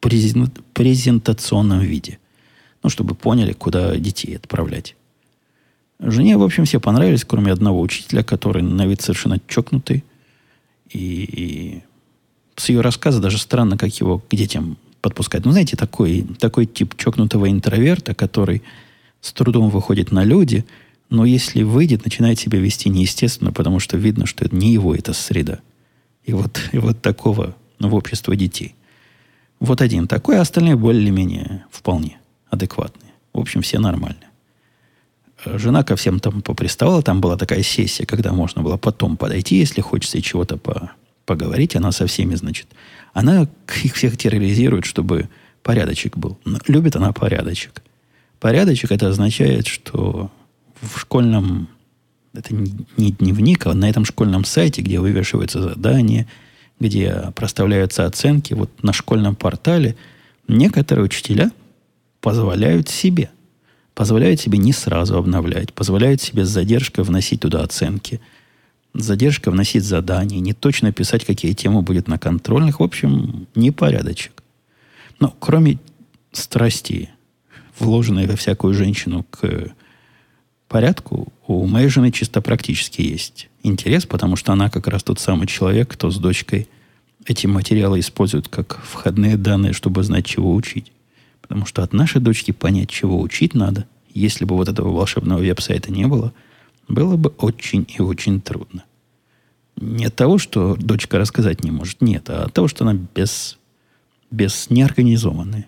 [0.00, 2.18] презентационном виде.
[2.82, 4.94] Ну, чтобы поняли, куда детей отправлять.
[5.98, 10.04] Жене, в общем, все понравились, кроме одного учителя, который на вид совершенно чокнутый.
[10.92, 11.82] И,
[12.54, 15.44] с ее рассказа даже странно, как его к детям подпускать.
[15.44, 18.62] Ну, знаете, такой, такой тип чокнутого интроверта, который
[19.20, 20.64] с трудом выходит на люди,
[21.08, 25.12] но если выйдет, начинает себя вести неестественно, потому что видно, что это не его эта
[25.12, 25.60] среда.
[26.24, 28.74] И вот, и вот такого ну, в общество детей.
[29.60, 32.18] Вот один такой, а остальные более-менее вполне
[32.50, 33.12] адекватные.
[33.32, 34.28] В общем, все нормальные.
[35.44, 37.02] Жена ко всем там поприставала.
[37.02, 40.90] Там была такая сессия, когда можно было потом подойти, если хочется, чего-то по,
[41.24, 42.66] поговорить, она со всеми, значит,
[43.12, 43.46] она
[43.84, 45.28] их всех терроризирует, чтобы
[45.62, 46.38] порядочек был.
[46.66, 47.82] Любит она порядочек.
[48.40, 50.30] Порядочек это означает, что
[50.80, 51.68] в школьном,
[52.32, 56.26] это не дневник, а на этом школьном сайте, где вывешиваются задания,
[56.78, 59.96] где проставляются оценки, вот на школьном портале
[60.48, 61.50] некоторые учителя
[62.20, 63.30] позволяют себе,
[63.94, 68.20] позволяют себе не сразу обновлять, позволяют себе с задержкой вносить туда оценки–
[69.00, 72.80] задержка вносить задания, не точно писать, какие темы будет на контрольных.
[72.80, 74.42] В общем, непорядочек.
[75.20, 75.78] Но кроме
[76.32, 77.10] страсти,
[77.78, 79.68] вложенной во всякую женщину к
[80.68, 85.46] порядку, у моей жены чисто практически есть интерес, потому что она как раз тот самый
[85.46, 86.68] человек, кто с дочкой
[87.24, 90.92] эти материалы использует как входные данные, чтобы знать, чего учить.
[91.40, 95.92] Потому что от нашей дочки понять, чего учить надо, если бы вот этого волшебного веб-сайта
[95.92, 96.32] не было–
[96.88, 98.84] было бы очень и очень трудно.
[99.76, 103.58] Не от того, что дочка рассказать не может, нет, а от того, что она без,
[104.30, 105.66] без неорганизованная.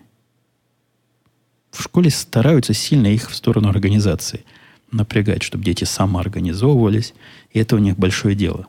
[1.71, 4.45] В школе стараются сильно их в сторону организации
[4.91, 7.13] напрягать, чтобы дети самоорганизовывались,
[7.51, 8.67] и это у них большое дело.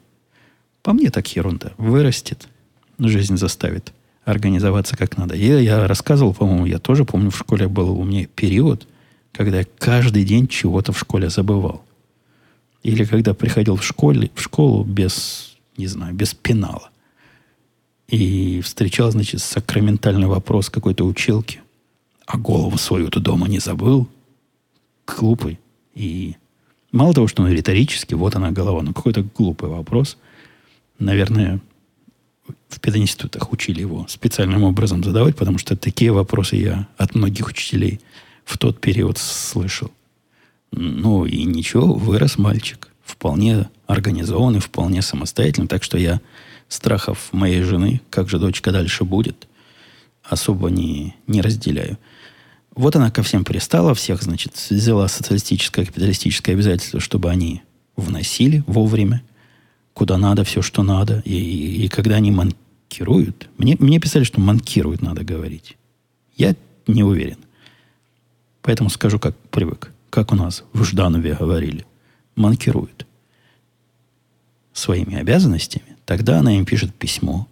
[0.83, 1.73] По мне так ерунда.
[1.77, 2.49] Вырастет,
[2.99, 3.93] жизнь заставит
[4.25, 5.35] организоваться как надо.
[5.35, 8.87] Я, я рассказывал, по-моему, я тоже помню, в школе был у меня период,
[9.33, 11.83] когда я каждый день чего-то в школе забывал.
[12.83, 16.91] Или когда приходил в, школе, в школу без, не знаю, без пенала.
[18.09, 21.61] И встречал, значит, сакраментальный вопрос какой-то училки.
[22.27, 24.09] А голову свою-то дома не забыл.
[25.07, 25.59] Глупый.
[25.95, 26.37] И
[26.93, 30.17] мало того, что он риторический, вот она голова, но какой-то глупый вопрос.
[30.99, 31.61] Наверное,
[32.69, 38.01] в пединститутах учили его специальным образом задавать, потому что такие вопросы я от многих учителей
[38.45, 39.91] в тот период слышал.
[40.73, 42.89] Ну и ничего, вырос мальчик.
[43.05, 45.69] Вполне организованный, вполне самостоятельный.
[45.69, 46.21] Так что я
[46.69, 49.49] страхов моей жены, как же дочка дальше будет,
[50.23, 51.99] особо не, не разделяю.
[52.75, 57.63] Вот она ко всем пристала, всех, значит, взяла социалистическое, капиталистическое обязательство, чтобы они
[57.97, 59.23] вносили вовремя,
[59.93, 61.23] куда надо, все, что надо.
[61.25, 65.77] И, и, и когда они манкируют, мне, мне писали, что манкируют, надо говорить.
[66.37, 66.55] Я
[66.87, 67.39] не уверен.
[68.63, 69.93] Поэтому скажу, как привык.
[70.11, 71.85] Как у нас в Жданове говорили.
[72.37, 73.07] Манкируют
[74.73, 75.97] своими обязанностями.
[76.05, 77.47] Тогда она им пишет письмо.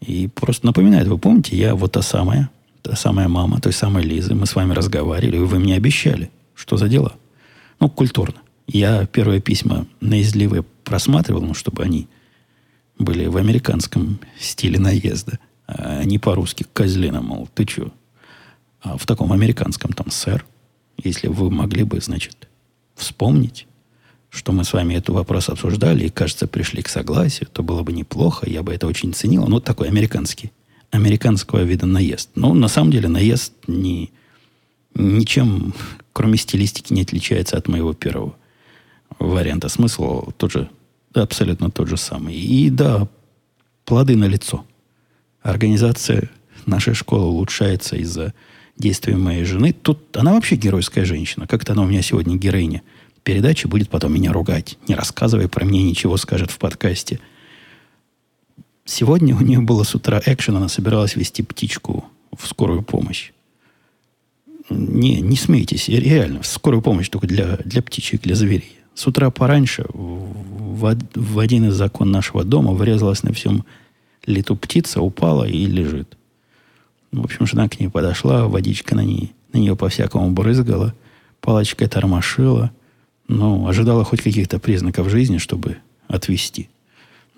[0.00, 2.50] И просто напоминает, вы помните, я вот та самая,
[2.86, 6.30] та самая мама той самой Лизы, мы с вами разговаривали, вы мне обещали.
[6.54, 7.14] Что за дела?
[7.80, 8.36] Ну, культурно.
[8.68, 12.06] Я первые письма наизливые просматривал, ну, чтобы они
[12.96, 17.90] были в американском стиле наезда, а не по-русски козлина, мол, ты чё?
[18.80, 20.46] А в таком американском там, сэр,
[21.02, 22.48] если вы могли бы, значит,
[22.94, 23.66] вспомнить,
[24.30, 27.92] что мы с вами этот вопрос обсуждали и, кажется, пришли к согласию, то было бы
[27.92, 29.44] неплохо, я бы это очень ценил.
[29.48, 30.52] Ну, такой американский,
[30.96, 32.30] американского вида наезд.
[32.34, 34.10] Но на самом деле наезд не,
[34.94, 35.74] ничем,
[36.12, 38.34] кроме стилистики, не отличается от моего первого
[39.18, 39.68] варианта.
[39.68, 40.68] Смысл тот же,
[41.14, 42.34] абсолютно тот же самый.
[42.34, 43.08] И да,
[43.84, 44.64] плоды на лицо.
[45.42, 46.30] Организация
[46.66, 48.34] нашей школы улучшается из-за
[48.76, 49.72] действия моей жены.
[49.72, 51.46] Тут она вообще геройская женщина.
[51.46, 52.82] Как-то она у меня сегодня героиня
[53.22, 54.78] передачи, будет потом меня ругать.
[54.86, 57.18] Не рассказывай про меня ничего, скажет в подкасте.
[58.86, 63.32] Сегодня у нее было с утра экшен, она собиралась вести птичку в скорую помощь.
[64.70, 68.78] Не, не смейтесь, реально, в скорую помощь только для, для птичек, для зверей.
[68.94, 73.64] С утра пораньше в, в один из закон нашего дома врезалась на всем
[74.24, 76.16] лету птица, упала и лежит.
[77.10, 80.94] В общем, жена к ней подошла, водичка на, ней, на нее по-всякому брызгала,
[81.40, 82.70] палочкой тормошила,
[83.26, 86.68] ну, ожидала хоть каких-то признаков жизни, чтобы отвести.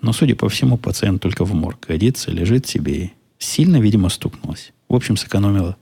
[0.01, 4.71] Но, судя по всему, пациент только в морг годится, лежит себе и сильно, видимо, стукнулась.
[4.87, 5.75] В общем, сэкономила.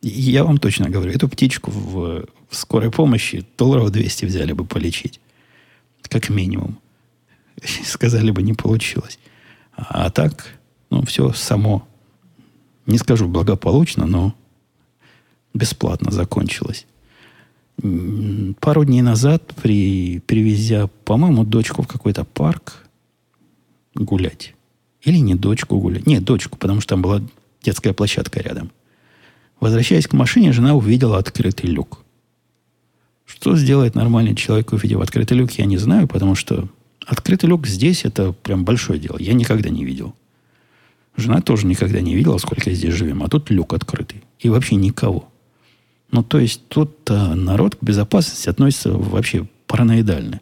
[0.00, 5.20] Я вам точно говорю, эту птичку в, в скорой помощи долларов 200 взяли бы полечить.
[6.02, 6.78] Как минимум.
[7.84, 9.18] Сказали бы, не получилось.
[9.72, 10.46] А так,
[10.90, 11.86] ну, все само
[12.86, 14.34] не скажу благополучно, но
[15.52, 16.86] бесплатно закончилось.
[18.60, 22.87] Пару дней назад, при, привезя, по-моему, дочку в какой-то парк
[23.94, 24.54] гулять.
[25.02, 26.06] Или не дочку гулять.
[26.06, 27.22] Нет, дочку, потому что там была
[27.62, 28.70] детская площадка рядом.
[29.60, 32.04] Возвращаясь к машине, жена увидела открытый люк.
[33.26, 36.68] Что сделает нормальный человек, увидев открытый люк, я не знаю, потому что
[37.04, 39.18] открытый люк здесь это прям большое дело.
[39.18, 40.14] Я никогда не видел.
[41.16, 43.22] Жена тоже никогда не видела, сколько здесь живем.
[43.22, 44.22] А тут люк открытый.
[44.38, 45.28] И вообще никого.
[46.10, 50.40] Ну, то есть тут а, народ к безопасности относится вообще параноидально.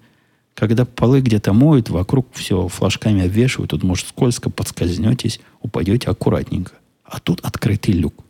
[0.56, 6.72] Когда полы где-то моют, вокруг все флажками обвешивают, тут, может, скользко подскользнетесь, упадете аккуратненько.
[7.04, 8.24] А тут открытый люк.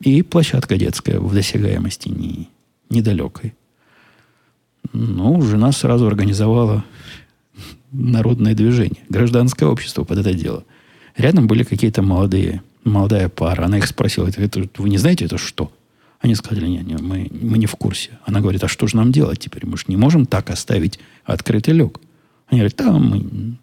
[0.00, 2.48] И площадка детская в досягаемости не,
[2.90, 3.54] недалекой.
[4.92, 6.84] Ну, жена сразу организовала
[7.90, 10.62] народное движение, гражданское общество под это дело–
[11.16, 13.64] Рядом были какие-то молодые, молодая пара.
[13.64, 15.72] Она их спросила, это, вы не знаете, это что?
[16.20, 18.18] Они сказали, нет, нет мы, мы не в курсе.
[18.24, 19.66] Она говорит, а что же нам делать теперь?
[19.66, 22.00] Мы же не можем так оставить открытый люк.
[22.48, 23.56] Они говорят, да, мы,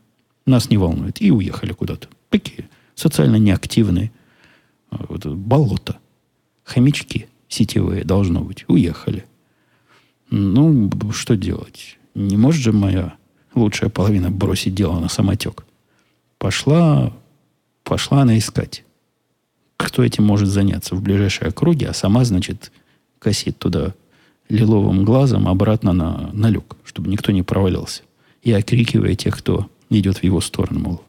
[0.45, 1.21] нас не волнует.
[1.21, 2.07] И уехали куда-то.
[2.29, 4.11] Такие социально неактивные.
[4.89, 5.97] Вот, болото.
[6.63, 8.65] Хомячки сетевые должно быть.
[8.67, 9.25] Уехали.
[10.29, 11.97] Ну, что делать?
[12.15, 13.13] Не может же моя
[13.53, 15.63] лучшая половина бросить дело на самотек.
[16.39, 17.13] Пошла
[17.87, 18.83] Пошла она искать,
[19.77, 22.71] кто этим может заняться в ближайшей округе, а сама, значит,
[23.19, 23.93] косит туда
[24.49, 28.03] лиловым глазом обратно на, на люк, чтобы никто не провалился.
[28.41, 31.03] И окрикивая тех, кто идет в его сторону, мол,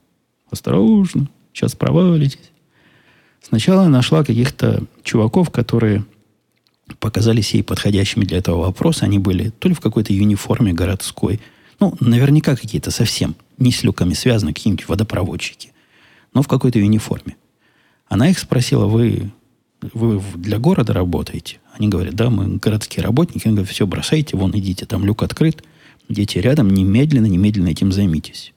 [0.51, 2.51] осторожно, сейчас провалитесь.
[3.41, 6.05] Сначала нашла каких-то чуваков, которые
[6.99, 9.05] показались ей подходящими для этого вопроса.
[9.05, 11.41] Они были то ли в какой-то юниформе городской,
[11.81, 15.73] ну, наверняка какие-то совсем не с люками связаны, какие-нибудь водопроводчики
[16.35, 17.37] но в какой-то униформе.
[18.09, 19.31] Она их спросила, вы,
[19.81, 21.59] вы для города работаете?
[21.75, 23.47] Они говорят, да, мы городские работники.
[23.47, 25.63] Они говорят, все, бросайте, вон идите, там люк открыт,
[26.09, 28.53] дети рядом, немедленно, немедленно этим займитесь.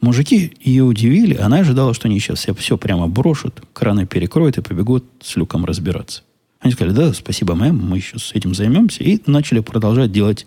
[0.00, 4.62] Мужики ее удивили, она ожидала, что они сейчас все, все прямо брошут, краны перекроют и
[4.62, 6.22] побегут с люком разбираться.
[6.60, 9.02] Они сказали, да, спасибо, мэм, мы сейчас с этим займемся.
[9.02, 10.46] И начали продолжать делать,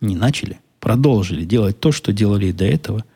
[0.00, 3.04] не начали, продолжили делать то, что делали и до этого–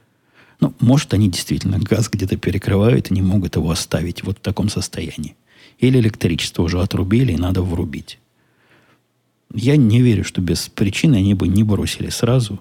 [0.64, 4.70] ну, может, они действительно газ где-то перекрывают и не могут его оставить вот в таком
[4.70, 5.36] состоянии.
[5.78, 8.18] Или электричество уже отрубили и надо врубить.
[9.52, 12.60] Я не верю, что без причины они бы не бросили сразу.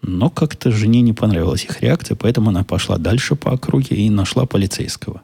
[0.00, 4.46] Но как-то жене не понравилась их реакция, поэтому она пошла дальше по округе и нашла
[4.46, 5.22] полицейского.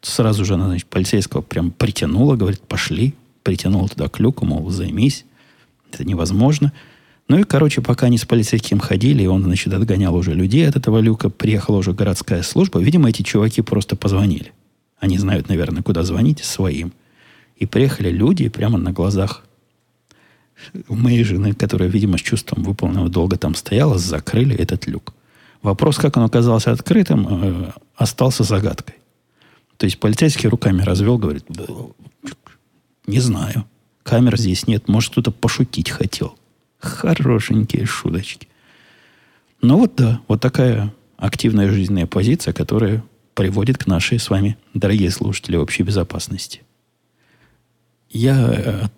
[0.00, 3.14] Сразу же она, значит, полицейского прям притянула, говорит, пошли.
[3.42, 5.26] Притянула туда к люку, мол, займись.
[5.92, 6.72] Это невозможно.
[7.28, 10.76] Ну и, короче, пока они с полицейским ходили, и он, значит, отгонял уже людей от
[10.76, 12.80] этого люка, приехала уже городская служба.
[12.80, 14.52] Видимо, эти чуваки просто позвонили.
[14.98, 16.92] Они знают, наверное, куда звонить своим.
[17.56, 19.42] И приехали люди прямо на глазах
[20.88, 25.12] у моей жены, которая, видимо, с чувством выполненного долга там стояла, закрыли этот люк.
[25.62, 28.96] Вопрос, как он оказался открытым, э, остался загадкой.
[29.76, 31.44] То есть полицейский руками развел, говорит,
[33.06, 33.64] не знаю.
[34.02, 36.36] Камер здесь нет, может, кто-то пошутить хотел.
[36.78, 38.48] Хорошенькие шуточки.
[39.62, 43.02] Ну вот да, вот такая активная жизненная позиция, которая
[43.34, 46.62] приводит к нашей с вами, дорогие слушатели, общей безопасности.
[48.10, 48.90] Я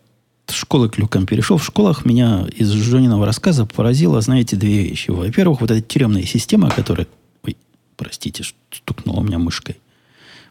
[0.48, 1.58] от школы к люкам перешел.
[1.58, 5.10] В школах меня из Жониного рассказа поразило, знаете, две вещи.
[5.10, 7.06] Во-первых, вот эта тюремная система, которая...
[7.42, 7.56] Ой,
[7.96, 9.76] простите, стукнула меня мышкой.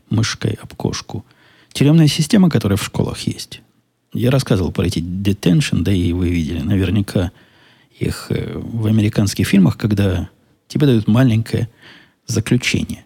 [0.10, 1.26] Мышкой об кошку.
[1.72, 3.62] Тюремная система, которая в школах есть.
[4.18, 7.32] Я рассказывал про эти detention, да и вы видели наверняка
[8.00, 10.30] их э, в американских фильмах, когда
[10.68, 11.70] тебе дают маленькое
[12.26, 13.06] заключение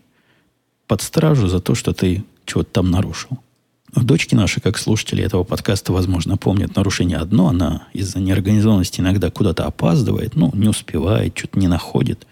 [0.87, 3.39] под стражу за то, что ты чего-то там нарушил.
[3.93, 7.49] Дочки наши, как слушатели этого подкаста, возможно, помнят нарушение одно.
[7.49, 12.25] Она из-за неорганизованности иногда куда-то опаздывает, ну, не успевает, что-то не находит.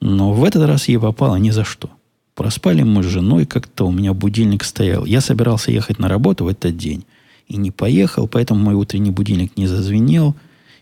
[0.00, 1.90] Но в этот раз ей попало ни за что.
[2.36, 5.04] Проспали мы с женой, как-то у меня будильник стоял.
[5.04, 7.04] Я собирался ехать на работу в этот день
[7.52, 10.34] и не поехал, поэтому мой утренний будильник не зазвенел.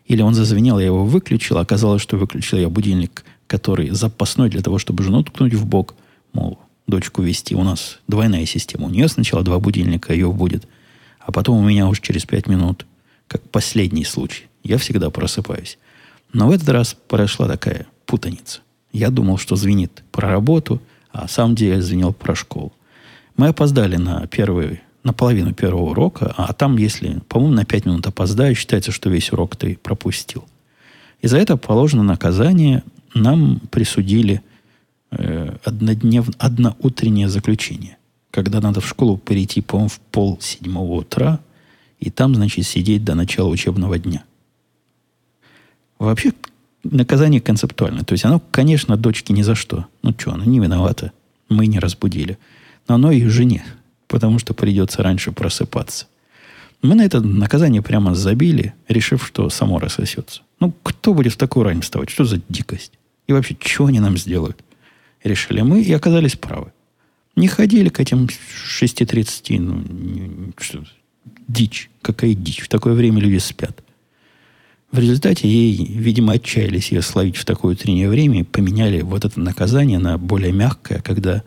[0.06, 1.58] Или он зазвенел, я его выключил.
[1.58, 5.96] Оказалось, что выключил я будильник, который запасной для того, чтобы жену ткнуть в бок.
[6.32, 7.56] Мол, дочку вести.
[7.56, 8.86] У нас двойная система.
[8.86, 10.68] У нее сначала два будильника, ее будет.
[11.18, 12.86] А потом у меня уже через пять минут,
[13.26, 14.44] как последний случай.
[14.62, 15.76] Я всегда просыпаюсь.
[16.32, 18.60] Но в этот раз прошла такая путаница.
[18.92, 20.80] Я думал, что звенит про работу,
[21.10, 22.72] а сам деле звенел про школу.
[23.36, 28.06] Мы опоздали на первый на половину первого урока, а там, если, по-моему, на 5 минут
[28.06, 30.44] опоздаю, считается, что весь урок ты пропустил.
[31.20, 32.82] И за это положено наказание.
[33.14, 34.42] Нам присудили
[35.10, 37.96] э, одноднев, одноутреннее заключение.
[38.30, 41.40] Когда надо в школу перейти, по-моему, в пол седьмого утра,
[41.98, 44.24] и там, значит, сидеть до начала учебного дня.
[45.98, 46.32] Вообще,
[46.82, 48.04] наказание концептуальное.
[48.04, 49.86] То есть оно, конечно, дочке ни за что.
[50.02, 51.12] Ну что, она не виновата.
[51.48, 52.38] Мы не разбудили.
[52.88, 53.64] Но оно и жене
[54.10, 56.06] потому что придется раньше просыпаться.
[56.82, 60.42] Мы на это наказание прямо забили, решив, что само рассосется.
[60.58, 62.10] Ну, кто будет в такую рань вставать?
[62.10, 62.92] Что за дикость?
[63.28, 64.58] И вообще, что они нам сделают?
[65.22, 66.72] Решили мы и оказались правы.
[67.36, 70.84] Не ходили к этим 6.30, ну, что,
[71.46, 71.90] дичь.
[72.02, 72.62] Какая дичь?
[72.62, 73.84] В такое время люди спят.
[74.90, 79.38] В результате ей, видимо, отчаялись ее словить в такое утреннее время и поменяли вот это
[79.38, 81.44] наказание на более мягкое, когда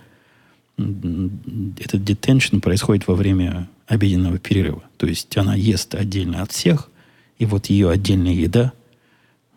[0.78, 4.84] этот детеншн происходит во время обеденного перерыва.
[4.98, 6.90] То есть она ест отдельно от всех,
[7.38, 8.74] и вот ее отдельная еда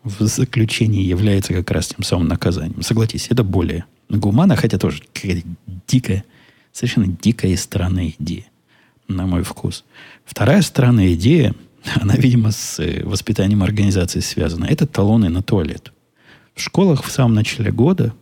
[0.03, 2.81] в заключении является как раз тем самым наказанием.
[2.81, 5.47] Согласитесь, это более гуманно, хотя тоже какая-то
[5.87, 6.23] дикая,
[6.71, 8.45] совершенно дикая и странная идея,
[9.07, 9.83] на мой вкус.
[10.25, 11.53] Вторая странная идея,
[12.01, 14.65] она, видимо, с э, воспитанием организации связана.
[14.65, 15.91] Это талоны на туалет.
[16.55, 18.13] В школах в самом начале года,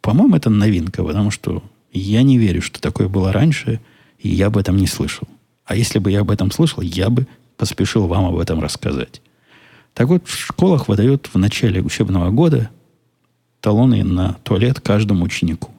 [0.00, 1.62] по-моему, это новинка, потому что
[2.00, 3.80] я не верю, что такое было раньше,
[4.18, 5.28] и я об этом не слышал.
[5.64, 7.26] А если бы я об этом слышал, я бы
[7.56, 9.22] поспешил вам об этом рассказать.
[9.94, 12.70] Так вот, в школах выдают в начале учебного года
[13.60, 15.70] талоны на туалет каждому ученику.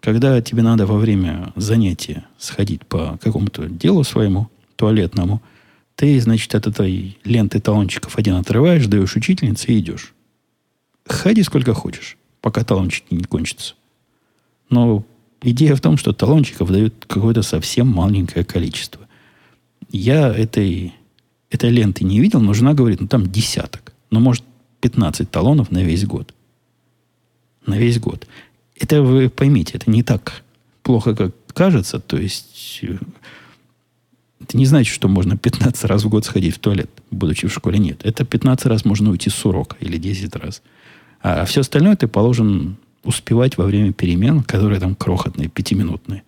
[0.00, 5.42] Когда тебе надо во время занятия сходить по какому-то делу своему, туалетному,
[5.94, 10.12] ты, значит, от этой ленты талончиков один отрываешь, даешь учительнице и идешь.
[11.06, 13.74] Ходи сколько хочешь, пока талончики не кончатся.
[14.70, 15.04] Но
[15.42, 19.06] идея в том, что талончиков дают какое-то совсем маленькое количество.
[19.90, 20.94] Я этой,
[21.50, 23.92] этой ленты не видел, но жена говорит, ну там десяток.
[24.10, 24.44] Ну, может,
[24.80, 26.34] 15 талонов на весь год.
[27.66, 28.26] На весь год.
[28.78, 30.42] Это вы поймите, это не так
[30.82, 31.98] плохо, как кажется.
[31.98, 32.98] То есть э,
[34.40, 37.78] это не значит, что можно 15 раз в год сходить в туалет, будучи в школе.
[37.78, 38.00] Нет.
[38.04, 40.62] Это 15 раз можно уйти с урока или 10 раз.
[41.22, 42.76] А все остальное ты положен
[43.06, 46.22] успевать во время перемен, которые там крохотные, пятиминутные.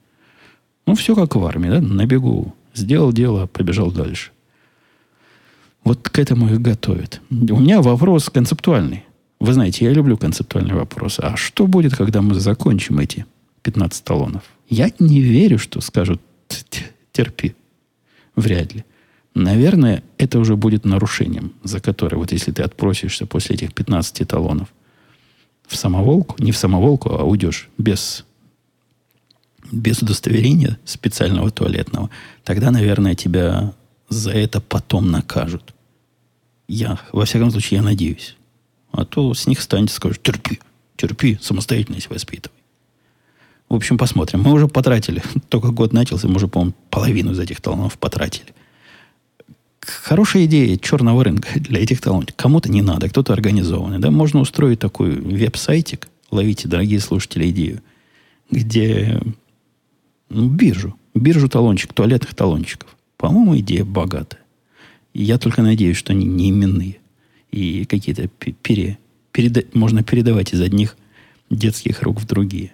[0.86, 2.54] Ну, все как в армии, да, на бегу.
[2.74, 4.30] Сделал дело, побежал дальше.
[5.84, 7.20] Вот к этому их готовят.
[7.30, 9.04] У меня вопрос концептуальный.
[9.40, 11.20] Вы знаете, я люблю концептуальные вопросы.
[11.20, 13.26] А что будет, когда мы закончим эти
[13.62, 14.42] 15 талонов?
[14.68, 16.20] Я не верю, что скажут
[17.12, 17.54] терпи.
[18.36, 18.84] Вряд ли.
[19.34, 24.68] Наверное, это уже будет нарушением, за которое, вот если ты отпросишься после этих 15 талонов
[25.68, 28.24] в самоволку, не в самоволку, а уйдешь без,
[29.70, 32.10] без удостоверения специального туалетного,
[32.42, 33.74] тогда, наверное, тебя
[34.08, 35.74] за это потом накажут.
[36.66, 38.36] Я, во всяком случае, я надеюсь.
[38.90, 40.58] А то с них станет, скажут, терпи,
[40.96, 42.56] терпи, самостоятельность воспитывай.
[43.68, 44.40] В общем, посмотрим.
[44.42, 48.54] Мы уже потратили, только год начался, мы уже, по-моему, половину из этих талонов потратили.
[49.88, 52.30] Хорошая идея черного рынка для этих талонов.
[52.36, 53.98] Кому-то не надо, кто-то организованный.
[53.98, 54.10] Да?
[54.10, 57.82] Можно устроить такой веб-сайтик, ловите, дорогие слушатели, идею,
[58.50, 59.20] где
[60.28, 62.96] ну, биржу, биржу талончик, туалетных талончиков.
[63.16, 64.42] По-моему, идея богатая.
[65.14, 66.98] Я только надеюсь, что они не именные.
[67.50, 68.28] И какие-то
[68.62, 68.98] пере,
[69.32, 70.96] переда, можно передавать из одних
[71.50, 72.72] детских рук в другие.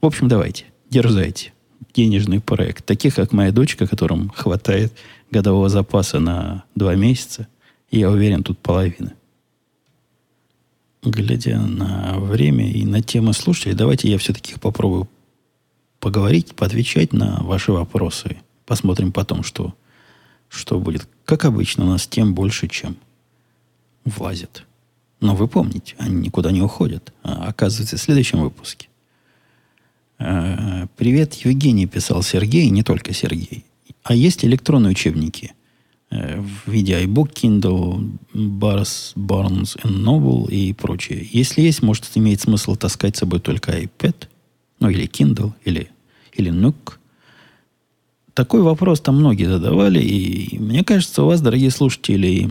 [0.00, 1.52] В общем, давайте, дерзайте.
[1.94, 2.86] Денежный проект.
[2.86, 4.92] Таких, как моя дочка, которым хватает
[5.32, 7.48] годового запаса на два месяца,
[7.90, 9.14] я уверен, тут половина.
[11.02, 15.08] Глядя на время и на темы слушателей, давайте я все-таки попробую
[15.98, 18.36] поговорить, поотвечать на ваши вопросы.
[18.66, 19.74] Посмотрим потом, что,
[20.48, 21.08] что будет.
[21.24, 22.96] Как обычно, у нас тем больше, чем
[24.04, 24.64] влазит.
[25.20, 27.12] Но вы помните, они никуда не уходят.
[27.24, 28.88] А оказывается, в следующем выпуске
[30.24, 33.64] Э, привет, Евгений, писал Сергей, не только Сергей.
[34.02, 35.54] А есть электронные учебники
[36.10, 41.28] э, в виде iBook, Kindle, Barnes, Barnes Noble и прочее.
[41.30, 44.28] Если есть, может, имеет смысл таскать с собой только iPad,
[44.80, 45.90] ну или Kindle, или,
[46.32, 46.94] или Nook.
[48.34, 52.50] Такой вопрос там многие задавали, и мне кажется, у вас, дорогие слушатели,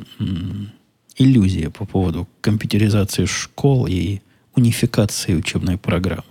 [1.17, 4.21] иллюзия по поводу компьютеризации школ и
[4.55, 6.30] унификации учебной программы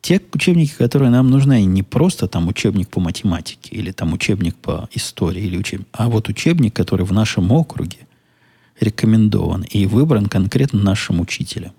[0.00, 4.88] те учебники, которые нам нужны, не просто там учебник по математике или там учебник по
[4.92, 7.98] истории, или учебник, а вот учебник, который в нашем округе
[8.80, 11.72] рекомендован и выбран конкретно нашим учителем.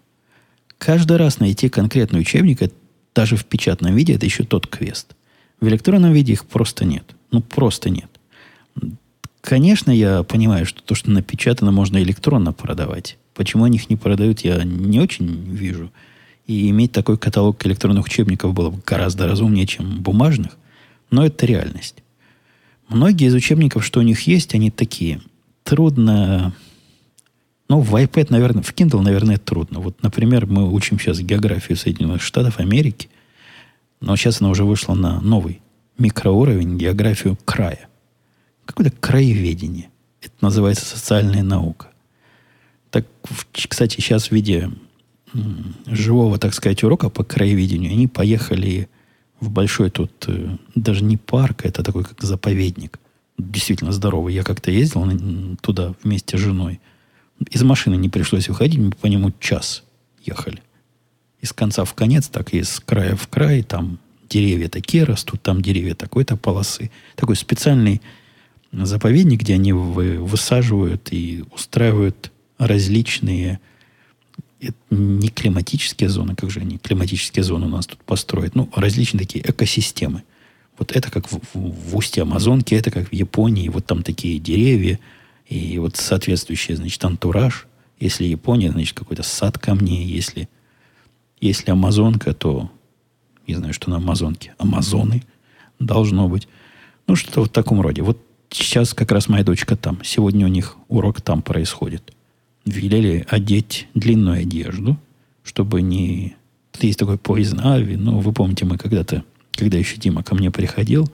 [0.77, 2.71] Каждый раз найти конкретный учебник,
[3.13, 5.15] даже в печатном виде, это еще тот квест.
[5.59, 7.03] В электронном виде их просто нет.
[7.31, 8.09] Ну, просто нет.
[9.41, 13.17] Конечно, я понимаю, что то, что напечатано, можно электронно продавать.
[13.33, 15.91] Почему они их не продают, я не очень вижу.
[16.51, 20.57] И иметь такой каталог электронных учебников было бы гораздо разумнее, чем бумажных.
[21.09, 22.03] Но это реальность.
[22.89, 25.21] Многие из учебников, что у них есть, они такие.
[25.63, 26.53] Трудно...
[27.69, 29.79] Ну, в iPad, наверное, в Kindle, наверное, трудно.
[29.79, 33.07] Вот, например, мы учим сейчас географию Соединенных Штатов Америки,
[34.01, 35.61] но сейчас она уже вышла на новый
[35.97, 37.87] микроуровень, географию края.
[38.65, 39.89] Какое-то краеведение.
[40.21, 41.87] Это называется социальная наука.
[42.89, 43.05] Так,
[43.53, 44.69] кстати, сейчас в виде
[45.85, 48.89] живого, так сказать, урока по краеведению, они поехали
[49.39, 52.99] в большой тут, э, даже не парк, это такой как заповедник.
[53.37, 54.33] Действительно здоровый.
[54.33, 55.05] Я как-то ездил
[55.61, 56.79] туда вместе с женой.
[57.49, 59.83] Из машины не пришлось выходить, мы по нему час
[60.23, 60.61] ехали.
[61.41, 63.97] Из конца в конец, так из края в край, там
[64.29, 66.91] деревья такие растут, там деревья такой-то полосы.
[67.15, 68.01] Такой специальный
[68.71, 73.59] заповедник, где они высаживают и устраивают различные
[74.61, 79.21] это не климатические зоны, как же они климатические зоны у нас тут построят, ну, различные
[79.21, 80.23] такие экосистемы.
[80.77, 84.39] Вот это как в, в, в устье Амазонки, это как в Японии, вот там такие
[84.39, 84.99] деревья,
[85.47, 87.67] и вот соответствующий, значит, антураж.
[87.99, 90.47] Если Япония, значит, какой-то сад камней, если,
[91.39, 92.71] если Амазонка, то
[93.47, 94.53] не знаю, что на Амазонке.
[94.59, 95.23] Амазоны
[95.79, 96.47] должно быть.
[97.07, 98.01] Ну, что-то в таком роде.
[98.01, 98.17] Вот
[98.49, 99.99] сейчас как раз моя дочка там.
[100.03, 102.13] Сегодня у них урок там происходит
[102.65, 104.97] велели одеть длинную одежду,
[105.43, 106.35] чтобы не...
[106.79, 111.11] Есть такой поезд Ави, ну, вы помните, мы когда-то, когда еще Дима ко мне приходил,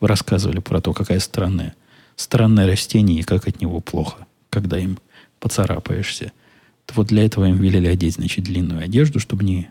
[0.00, 1.74] рассказывали про то, какая странная,
[2.16, 4.98] странное растение и как от него плохо, когда им
[5.38, 6.32] поцарапаешься.
[6.94, 9.68] Вот для этого им велели одеть, значит, длинную одежду, чтобы не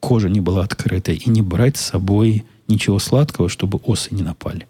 [0.00, 4.66] кожа не была открыта, и не брать с собой ничего сладкого, чтобы осы не напали.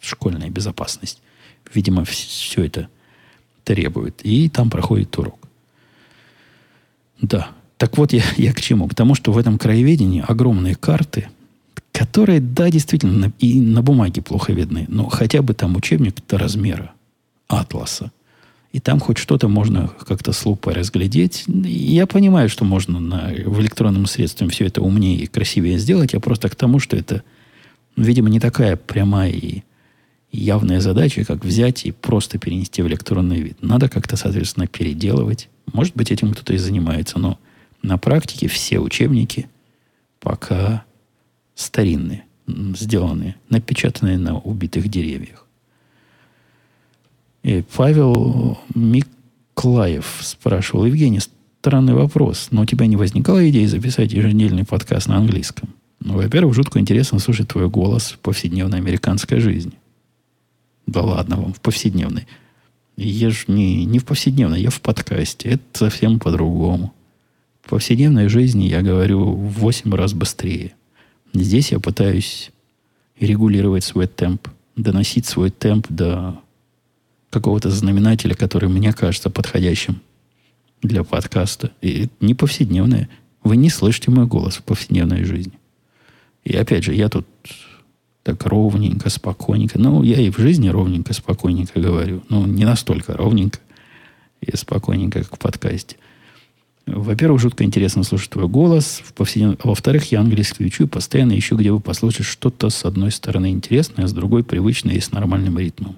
[0.00, 1.20] Школьная безопасность.
[1.72, 2.88] Видимо, все это
[3.68, 4.20] требует.
[4.22, 5.38] И там проходит урок.
[7.20, 7.50] Да.
[7.76, 8.88] Так вот, я, я к чему?
[8.88, 11.28] К тому, что в этом краеведении огромные карты,
[11.92, 16.92] которые, да, действительно, и на бумаге плохо видны, но хотя бы там учебник до размера
[17.46, 18.10] атласа.
[18.72, 21.44] И там хоть что-то можно как-то с лупой разглядеть.
[21.46, 26.14] Я понимаю, что можно на, в электронном средстве все это умнее и красивее сделать.
[26.14, 27.22] Я просто к тому, что это,
[27.96, 29.62] видимо, не такая прямая и
[30.30, 33.58] явная задача, как взять и просто перенести в электронный вид.
[33.62, 35.48] Надо как-то, соответственно, переделывать.
[35.72, 37.38] Может быть, этим кто-то и занимается, но
[37.82, 39.48] на практике все учебники
[40.20, 40.84] пока
[41.54, 45.46] старинные, сделанные, напечатанные на убитых деревьях.
[47.42, 51.20] И Павел Миклаев спрашивал, Евгений,
[51.60, 55.70] странный вопрос, но у тебя не возникала идея записать еженедельный подкаст на английском?
[56.00, 59.72] Ну, во-первых, жутко интересно слушать твой голос в повседневной американской жизни.
[60.88, 62.26] Да ладно вам, в повседневной.
[62.96, 65.50] Я же не, не в повседневной, я в подкасте.
[65.50, 66.94] Это совсем по-другому.
[67.60, 70.72] В повседневной жизни я говорю в 8 раз быстрее.
[71.34, 72.50] Здесь я пытаюсь
[73.20, 76.40] регулировать свой темп, доносить свой темп до
[77.28, 80.00] какого-то знаменателя, который мне кажется подходящим
[80.80, 81.70] для подкаста.
[81.82, 83.10] И это не повседневное.
[83.44, 85.52] Вы не слышите мой голос в повседневной жизни.
[86.44, 87.26] И опять же, я тут
[88.28, 89.78] так ровненько, спокойненько.
[89.78, 92.22] Ну, я и в жизни ровненько, спокойненько говорю.
[92.28, 93.58] Ну, не настолько ровненько
[94.42, 95.96] и спокойненько, как в подкасте.
[96.84, 99.00] Во-первых, жутко интересно слушать твой голос.
[99.02, 99.56] В повседнев...
[99.64, 104.04] Во-вторых, я английский учу и постоянно ищу, где бы послушать что-то с одной стороны интересное,
[104.04, 105.96] а с другой привычное и с нормальным ритмом.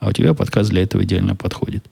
[0.00, 1.84] А у тебя подкаст для этого идеально подходит.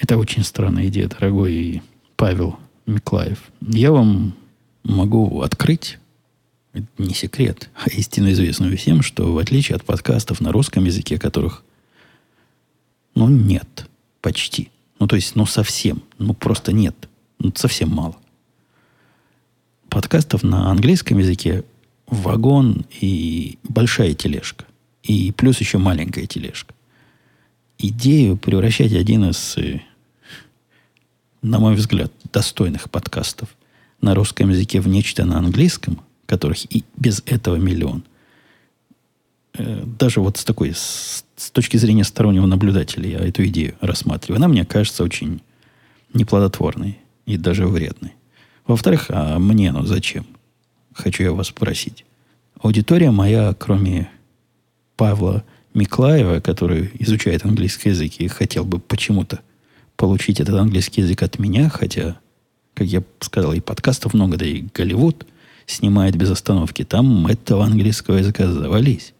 [0.00, 1.82] Это очень странная идея, дорогой
[2.16, 3.38] Павел Миклаев.
[3.60, 4.34] Я вам
[4.82, 5.98] могу открыть,
[6.74, 11.18] это не секрет, а истинно известную всем, что в отличие от подкастов на русском языке,
[11.18, 11.62] которых,
[13.14, 13.88] ну, нет,
[14.20, 14.70] почти.
[14.98, 16.02] Ну, то есть, ну, совсем.
[16.18, 17.08] Ну, просто нет.
[17.38, 18.16] Ну, совсем мало.
[19.88, 21.64] Подкастов на английском языке
[22.08, 24.64] вагон и большая тележка.
[25.04, 26.74] И плюс еще маленькая тележка.
[27.78, 29.80] Идею превращать один из, э,
[31.42, 33.48] на мой взгляд, достойных подкастов
[34.00, 38.04] на русском языке в нечто на английском, которых и без этого миллион,
[39.54, 44.38] э, даже вот с такой, с, с точки зрения стороннего наблюдателя я эту идею рассматриваю.
[44.38, 45.42] Она мне кажется очень
[46.12, 48.12] неплодотворной и даже вредной.
[48.66, 50.26] Во-вторых, а мне, ну зачем?
[50.94, 52.04] Хочу я вас спросить.
[52.60, 54.08] Аудитория моя, кроме
[54.96, 55.44] Павла
[55.74, 59.40] Миклаева, который изучает английский язык и хотел бы почему-то
[59.96, 62.18] получить этот английский язык от меня, хотя,
[62.74, 65.26] как я сказал, и подкастов много, да и Голливуд
[65.66, 66.84] снимает без остановки.
[66.84, 69.14] Там этого английского языка завались.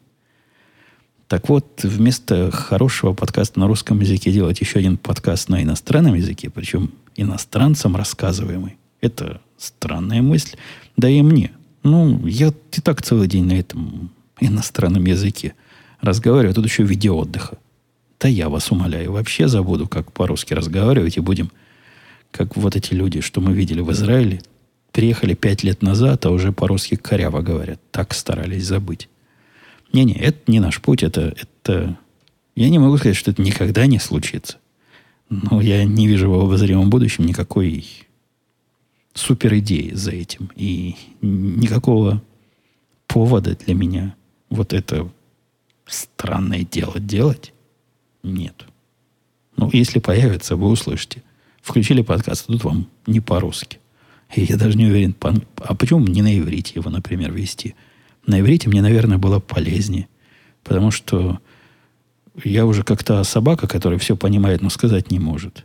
[1.28, 6.51] Так вот, вместо хорошего подкаста на русском языке делать еще один подкаст на иностранном языке,
[6.51, 10.57] причем иностранцам рассказываемый, это странная мысль.
[10.97, 11.53] Да и мне.
[11.82, 15.55] Ну, я и так целый день на этом иностранном языке
[16.01, 17.59] разговариваю, а тут еще видео отдыха.
[18.20, 21.51] Да я вас умоляю, вообще забуду, как по-русски разговаривать, и будем,
[22.30, 24.40] как вот эти люди, что мы видели в Израиле,
[24.95, 27.80] приехали пять лет назад, а уже по-русски коряво говорят.
[27.90, 29.09] Так старались забыть.
[29.92, 31.99] Не-не, это не наш путь, это, это...
[32.55, 34.59] Я не могу сказать, что это никогда не случится.
[35.28, 37.84] Но я не вижу в обозримом будущем никакой
[39.14, 40.53] супер идеи за этим.
[40.55, 42.22] И никакого
[43.09, 44.14] повода для меня
[44.49, 45.11] вот это
[45.86, 47.53] странное дело делать
[48.22, 48.64] нет.
[49.57, 51.24] Ну, если появится, вы услышите.
[51.62, 53.80] Включили подкаст, тут вам не по-русски.
[54.33, 57.75] Я даже не уверен, а почему не на иврите его, например, вести?
[58.27, 60.09] На иврите мне, наверное, было полезнее.
[60.62, 61.41] Потому что
[62.43, 65.64] я уже как-то собака, которая все понимает, но сказать не может.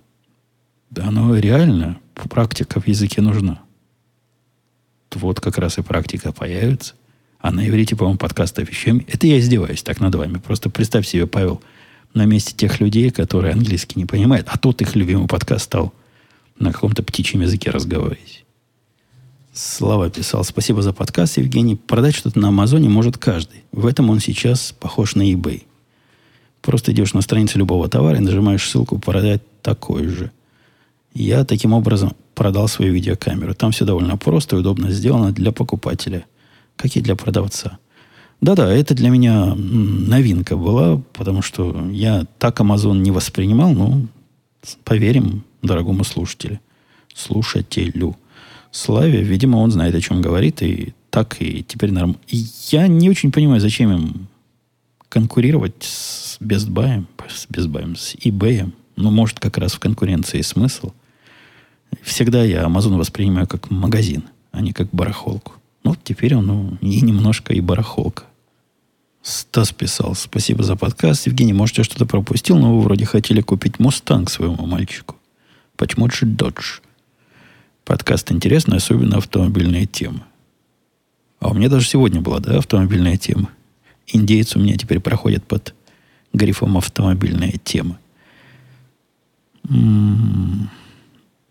[0.89, 3.61] Да оно реально, практика в языке нужна.
[5.15, 6.93] Вот как раз и практика появится.
[7.39, 8.99] А на иврите, по-моему, подкастов еще...
[9.07, 10.37] Это я издеваюсь так над вами.
[10.37, 11.61] Просто представь себе, Павел,
[12.13, 15.93] на месте тех людей, которые английский не понимают, а тот их любимый подкаст стал
[16.59, 18.45] на каком-то птичьем языке разговаривать.
[19.61, 21.75] Слава писал, спасибо за подкаст, Евгений.
[21.75, 23.65] Продать что-то на Амазоне может каждый.
[23.73, 25.63] В этом он сейчас похож на eBay.
[26.61, 30.31] Просто идешь на страницу любого товара и нажимаешь ссылку «Продать такой же».
[31.13, 33.53] Я таким образом продал свою видеокамеру.
[33.53, 36.25] Там все довольно просто и удобно сделано для покупателя,
[36.77, 37.79] как и для продавца.
[38.39, 44.03] Да-да, это для меня новинка была, потому что я так Amazon не воспринимал, но
[44.85, 46.61] поверим дорогому слушателю.
[47.13, 48.15] Слушателю.
[48.71, 52.19] Славе, видимо, он знает, о чем говорит, и так и теперь нормально.
[52.27, 54.27] Я не очень понимаю, зачем им
[55.09, 58.71] конкурировать с Best Buy, с Best Buy, с eBay.
[58.95, 60.91] Ну, может, как раз в конкуренции смысл.
[62.03, 65.53] Всегда я Amazon воспринимаю как магазин, а не как барахолку.
[65.83, 68.23] Ну, теперь он ну, и немножко и барахолка.
[69.21, 71.27] Стас писал, спасибо за подкаст.
[71.27, 75.15] Евгений, может, я что-то пропустил, но вы вроде хотели купить Мустанг своему мальчику.
[75.75, 76.79] Почему же Додж?
[77.89, 80.23] Подкаст интересный, особенно автомобильная тема.
[81.39, 83.49] А у меня даже сегодня была, да, автомобильная тема.
[84.05, 85.73] Индейцы у меня теперь проходят под
[86.31, 87.97] грифом автомобильная тема.
[89.67, 90.69] М-м-м.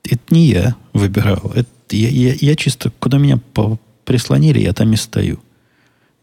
[0.04, 1.50] Это не я выбирал.
[1.56, 3.40] Это я, я, я чисто, куда меня
[4.04, 5.40] прислонили, я там и стою.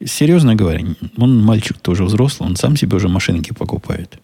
[0.01, 0.81] Серьезно говоря,
[1.17, 4.17] он мальчик тоже взрослый, он сам себе уже машинки покупает.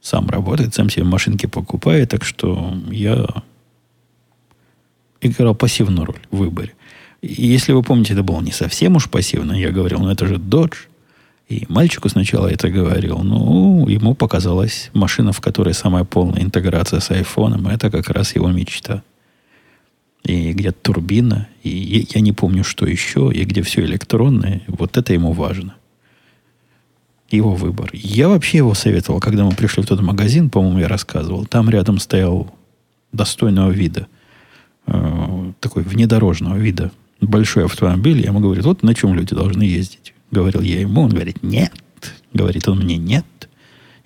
[0.00, 3.26] Сам работает, сам себе машинки покупает, так что я
[5.20, 6.72] играл пассивную роль в выборе.
[7.22, 9.52] И если вы помните, это было не совсем уж пассивно.
[9.52, 10.76] Я говорил, ну это же Dodge.
[11.48, 13.18] И мальчику сначала это говорил.
[13.18, 17.68] Ну, ему показалась машина, в которой самая полная интеграция с айфоном.
[17.68, 19.02] Это как раз его мечта.
[20.24, 24.62] И где турбина, и я не помню, что еще, и где все электронное.
[24.66, 25.76] Вот это ему важно.
[27.30, 27.90] Его выбор.
[27.92, 31.46] Я вообще его советовал, когда мы пришли в тот магазин, по-моему, я рассказывал.
[31.46, 32.52] Там рядом стоял
[33.12, 34.08] достойного вида,
[34.86, 40.14] э, такой внедорожного вида большой автомобиль, я ему говорю, вот на чем люди должны ездить.
[40.30, 41.72] Говорил я ему, он говорит, нет.
[42.32, 43.24] Говорит он мне, нет.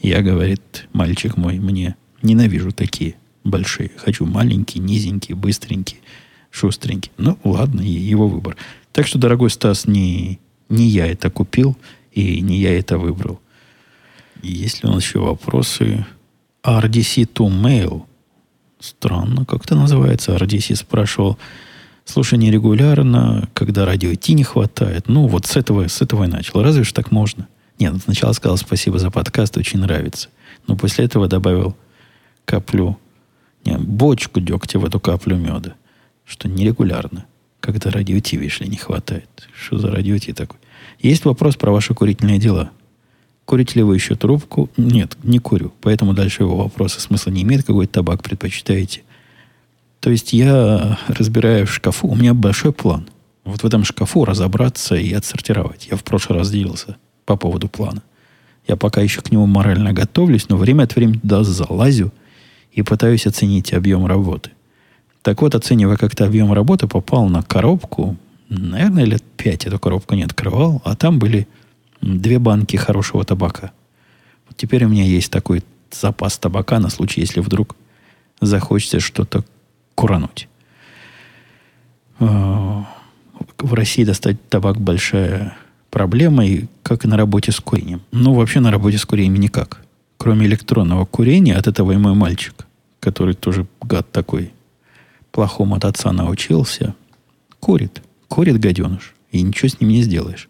[0.00, 3.90] Я, говорит, мальчик мой, мне ненавижу такие большие.
[3.96, 6.00] Хочу маленькие, низенькие, быстренькие,
[6.50, 7.12] шустренькие.
[7.18, 8.56] Ну, ладно, его выбор.
[8.92, 11.76] Так что, дорогой Стас, не, не я это купил,
[12.12, 13.40] и не я это выбрал.
[14.42, 16.06] Есть ли у нас еще вопросы?
[16.62, 18.04] RDC to Mail.
[18.80, 20.34] Странно, как это называется.
[20.34, 21.38] RDC спрашивал,
[22.04, 25.08] слушание регулярно, когда радио идти не хватает.
[25.08, 26.62] Ну, вот с этого, с этого и начал.
[26.62, 27.46] Разве ж так можно?
[27.78, 30.28] Нет, сначала сказал спасибо за подкаст, очень нравится.
[30.66, 31.76] Но после этого добавил
[32.44, 32.98] каплю,
[33.64, 35.74] не, бочку дегтя в эту каплю меда.
[36.24, 37.26] Что нерегулярно.
[37.60, 39.28] Когда радио Ти, видишь ли, не хватает.
[39.54, 40.58] Что за радио Ти такой?
[40.98, 42.70] Есть вопрос про ваши курительные дела.
[43.44, 44.70] Курите ли вы еще трубку?
[44.76, 45.72] Нет, не курю.
[45.80, 47.64] Поэтому дальше его вопроса смысла не имеет.
[47.64, 49.02] Какой табак предпочитаете?
[50.00, 53.08] То есть я разбираю в шкафу, у меня большой план.
[53.44, 55.88] Вот в этом шкафу разобраться и отсортировать.
[55.90, 58.02] Я в прошлый раз делился по поводу плана.
[58.66, 62.12] Я пока еще к нему морально готовлюсь, но время от времени туда залазю
[62.72, 64.50] и пытаюсь оценить объем работы.
[65.22, 68.16] Так вот, оценивая как-то объем работы, попал на коробку.
[68.48, 71.46] Наверное, лет пять эту коробку не открывал, а там были
[72.00, 73.72] две банки хорошего табака.
[74.46, 77.76] Вот теперь у меня есть такой запас табака на случай, если вдруг
[78.40, 79.44] захочется что-то
[79.94, 80.48] курануть.
[82.18, 82.86] А,
[83.58, 85.56] в России достать табак большая
[85.90, 88.02] проблема, и как и на работе с курением.
[88.12, 89.82] Ну, вообще на работе с курением никак.
[90.16, 92.66] Кроме электронного курения, от этого и мой мальчик,
[93.00, 94.52] который тоже гад такой,
[95.32, 96.94] плохому от отца научился,
[97.58, 98.02] курит.
[98.28, 99.14] Курит гаденыш.
[99.32, 100.49] И ничего с ним не сделаешь.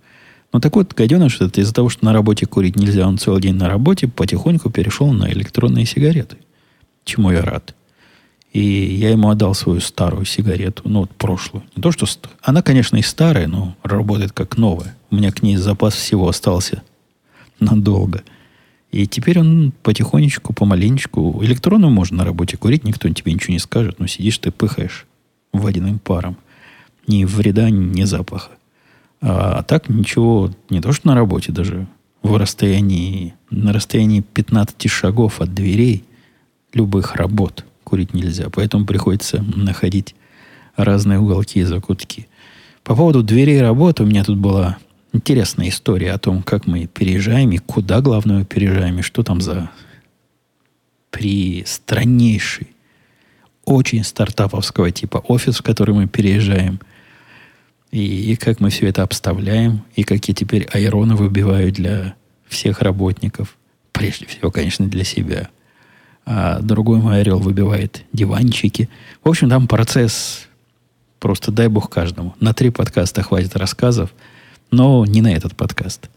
[0.52, 3.54] Но так вот, гаденыш, это из-за того, что на работе курить нельзя, он целый день
[3.54, 6.38] на работе, потихоньку перешел на электронные сигареты.
[7.04, 7.74] Чему я рад.
[8.52, 11.62] И я ему отдал свою старую сигарету, ну, вот прошлую.
[11.76, 12.06] Не то, что...
[12.42, 14.96] Она, конечно, и старая, но работает как новая.
[15.10, 16.82] У меня к ней запас всего остался
[17.60, 18.24] надолго.
[18.90, 21.40] И теперь он потихонечку, помаленечку...
[21.44, 24.00] Электронную можно на работе курить, никто тебе ничего не скажет.
[24.00, 25.06] Но сидишь ты, пыхаешь
[25.52, 26.36] водяным паром.
[27.06, 28.50] Ни вреда, ни запаха.
[29.20, 31.86] А, так ничего, не то что на работе, даже
[32.22, 36.04] в расстоянии, на расстоянии 15 шагов от дверей
[36.72, 38.48] любых работ– курить нельзя.
[38.50, 40.14] Поэтому приходится находить
[40.76, 42.28] разные уголки и закутки.
[42.84, 44.78] По поводу дверей работы у меня тут была
[45.12, 49.70] интересная история о том, как мы переезжаем и куда, главное, переезжаем, и что там за
[51.10, 52.68] при страннейший,
[53.64, 56.80] очень стартаповского типа офис, в который мы переезжаем,
[57.90, 62.14] и, и как мы все это обставляем, и какие теперь айроны выбиваю для
[62.48, 63.56] всех работников.
[63.92, 65.48] Прежде всего, конечно, для себя–
[66.32, 68.88] а другой мой орел выбивает диванчики.
[69.24, 70.46] В общем, там процесс
[71.18, 72.36] просто дай бог каждому.
[72.38, 74.10] На три подкаста хватит рассказов,
[74.70, 76.08] но не на этот подкаст.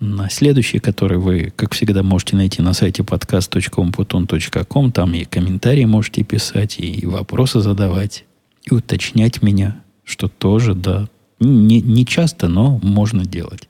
[0.00, 6.24] На следующий, который вы, как всегда, можете найти на сайте podcast.com.com, там и комментарии можете
[6.24, 8.24] писать, и вопросы задавать,
[8.64, 11.08] и уточнять меня, что тоже, да,
[11.40, 13.68] не, не часто, но можно делать.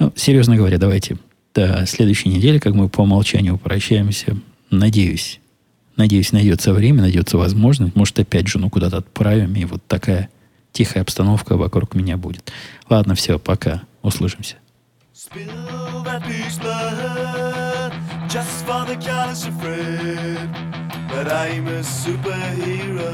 [0.00, 1.18] Ну, серьезно говоря, давайте
[1.54, 4.36] до следующей недели, как мы по умолчанию прощаемся.
[4.70, 5.40] Надеюсь.
[5.96, 7.94] Надеюсь, найдется время, найдется возможность.
[7.94, 10.28] Может, опять жену куда-то отправим, и вот такая
[10.72, 12.52] тихая обстановка вокруг меня будет.
[12.88, 13.82] Ладно, все, пока.
[14.02, 14.56] Услышимся.
[21.10, 23.08] But I'm a superhero.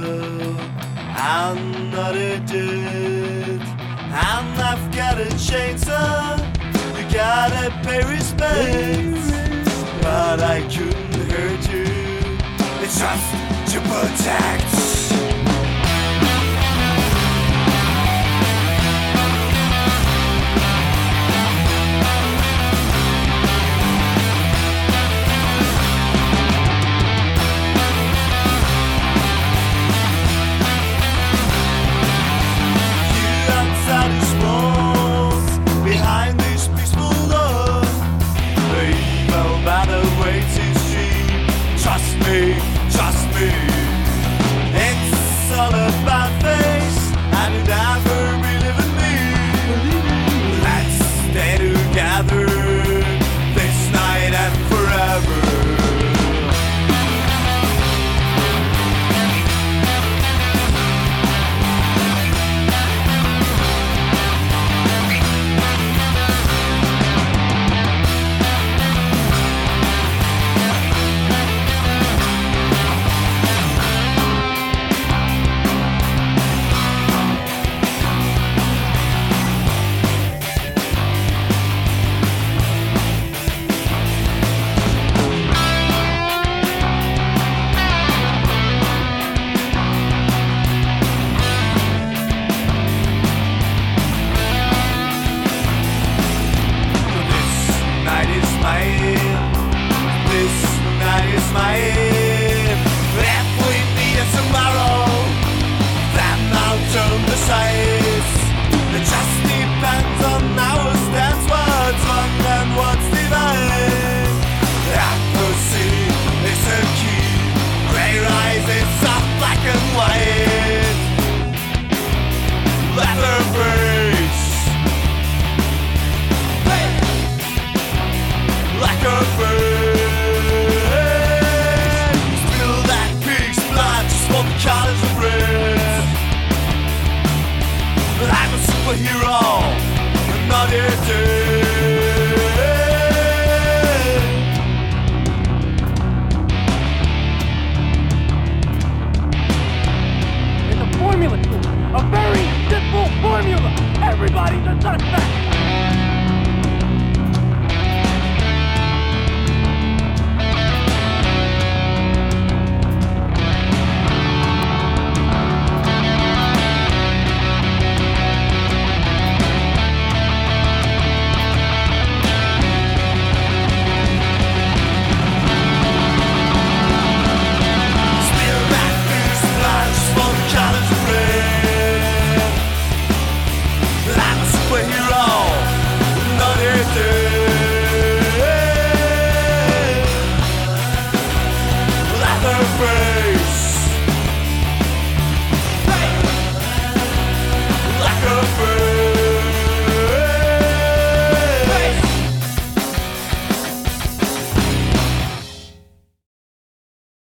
[1.17, 3.61] I'm not a dude.
[3.61, 6.39] And I've got a chainsaw.
[6.97, 9.15] You gotta pay respect,
[10.03, 11.85] but I couldn't hurt you.
[12.83, 14.74] It's just to protect.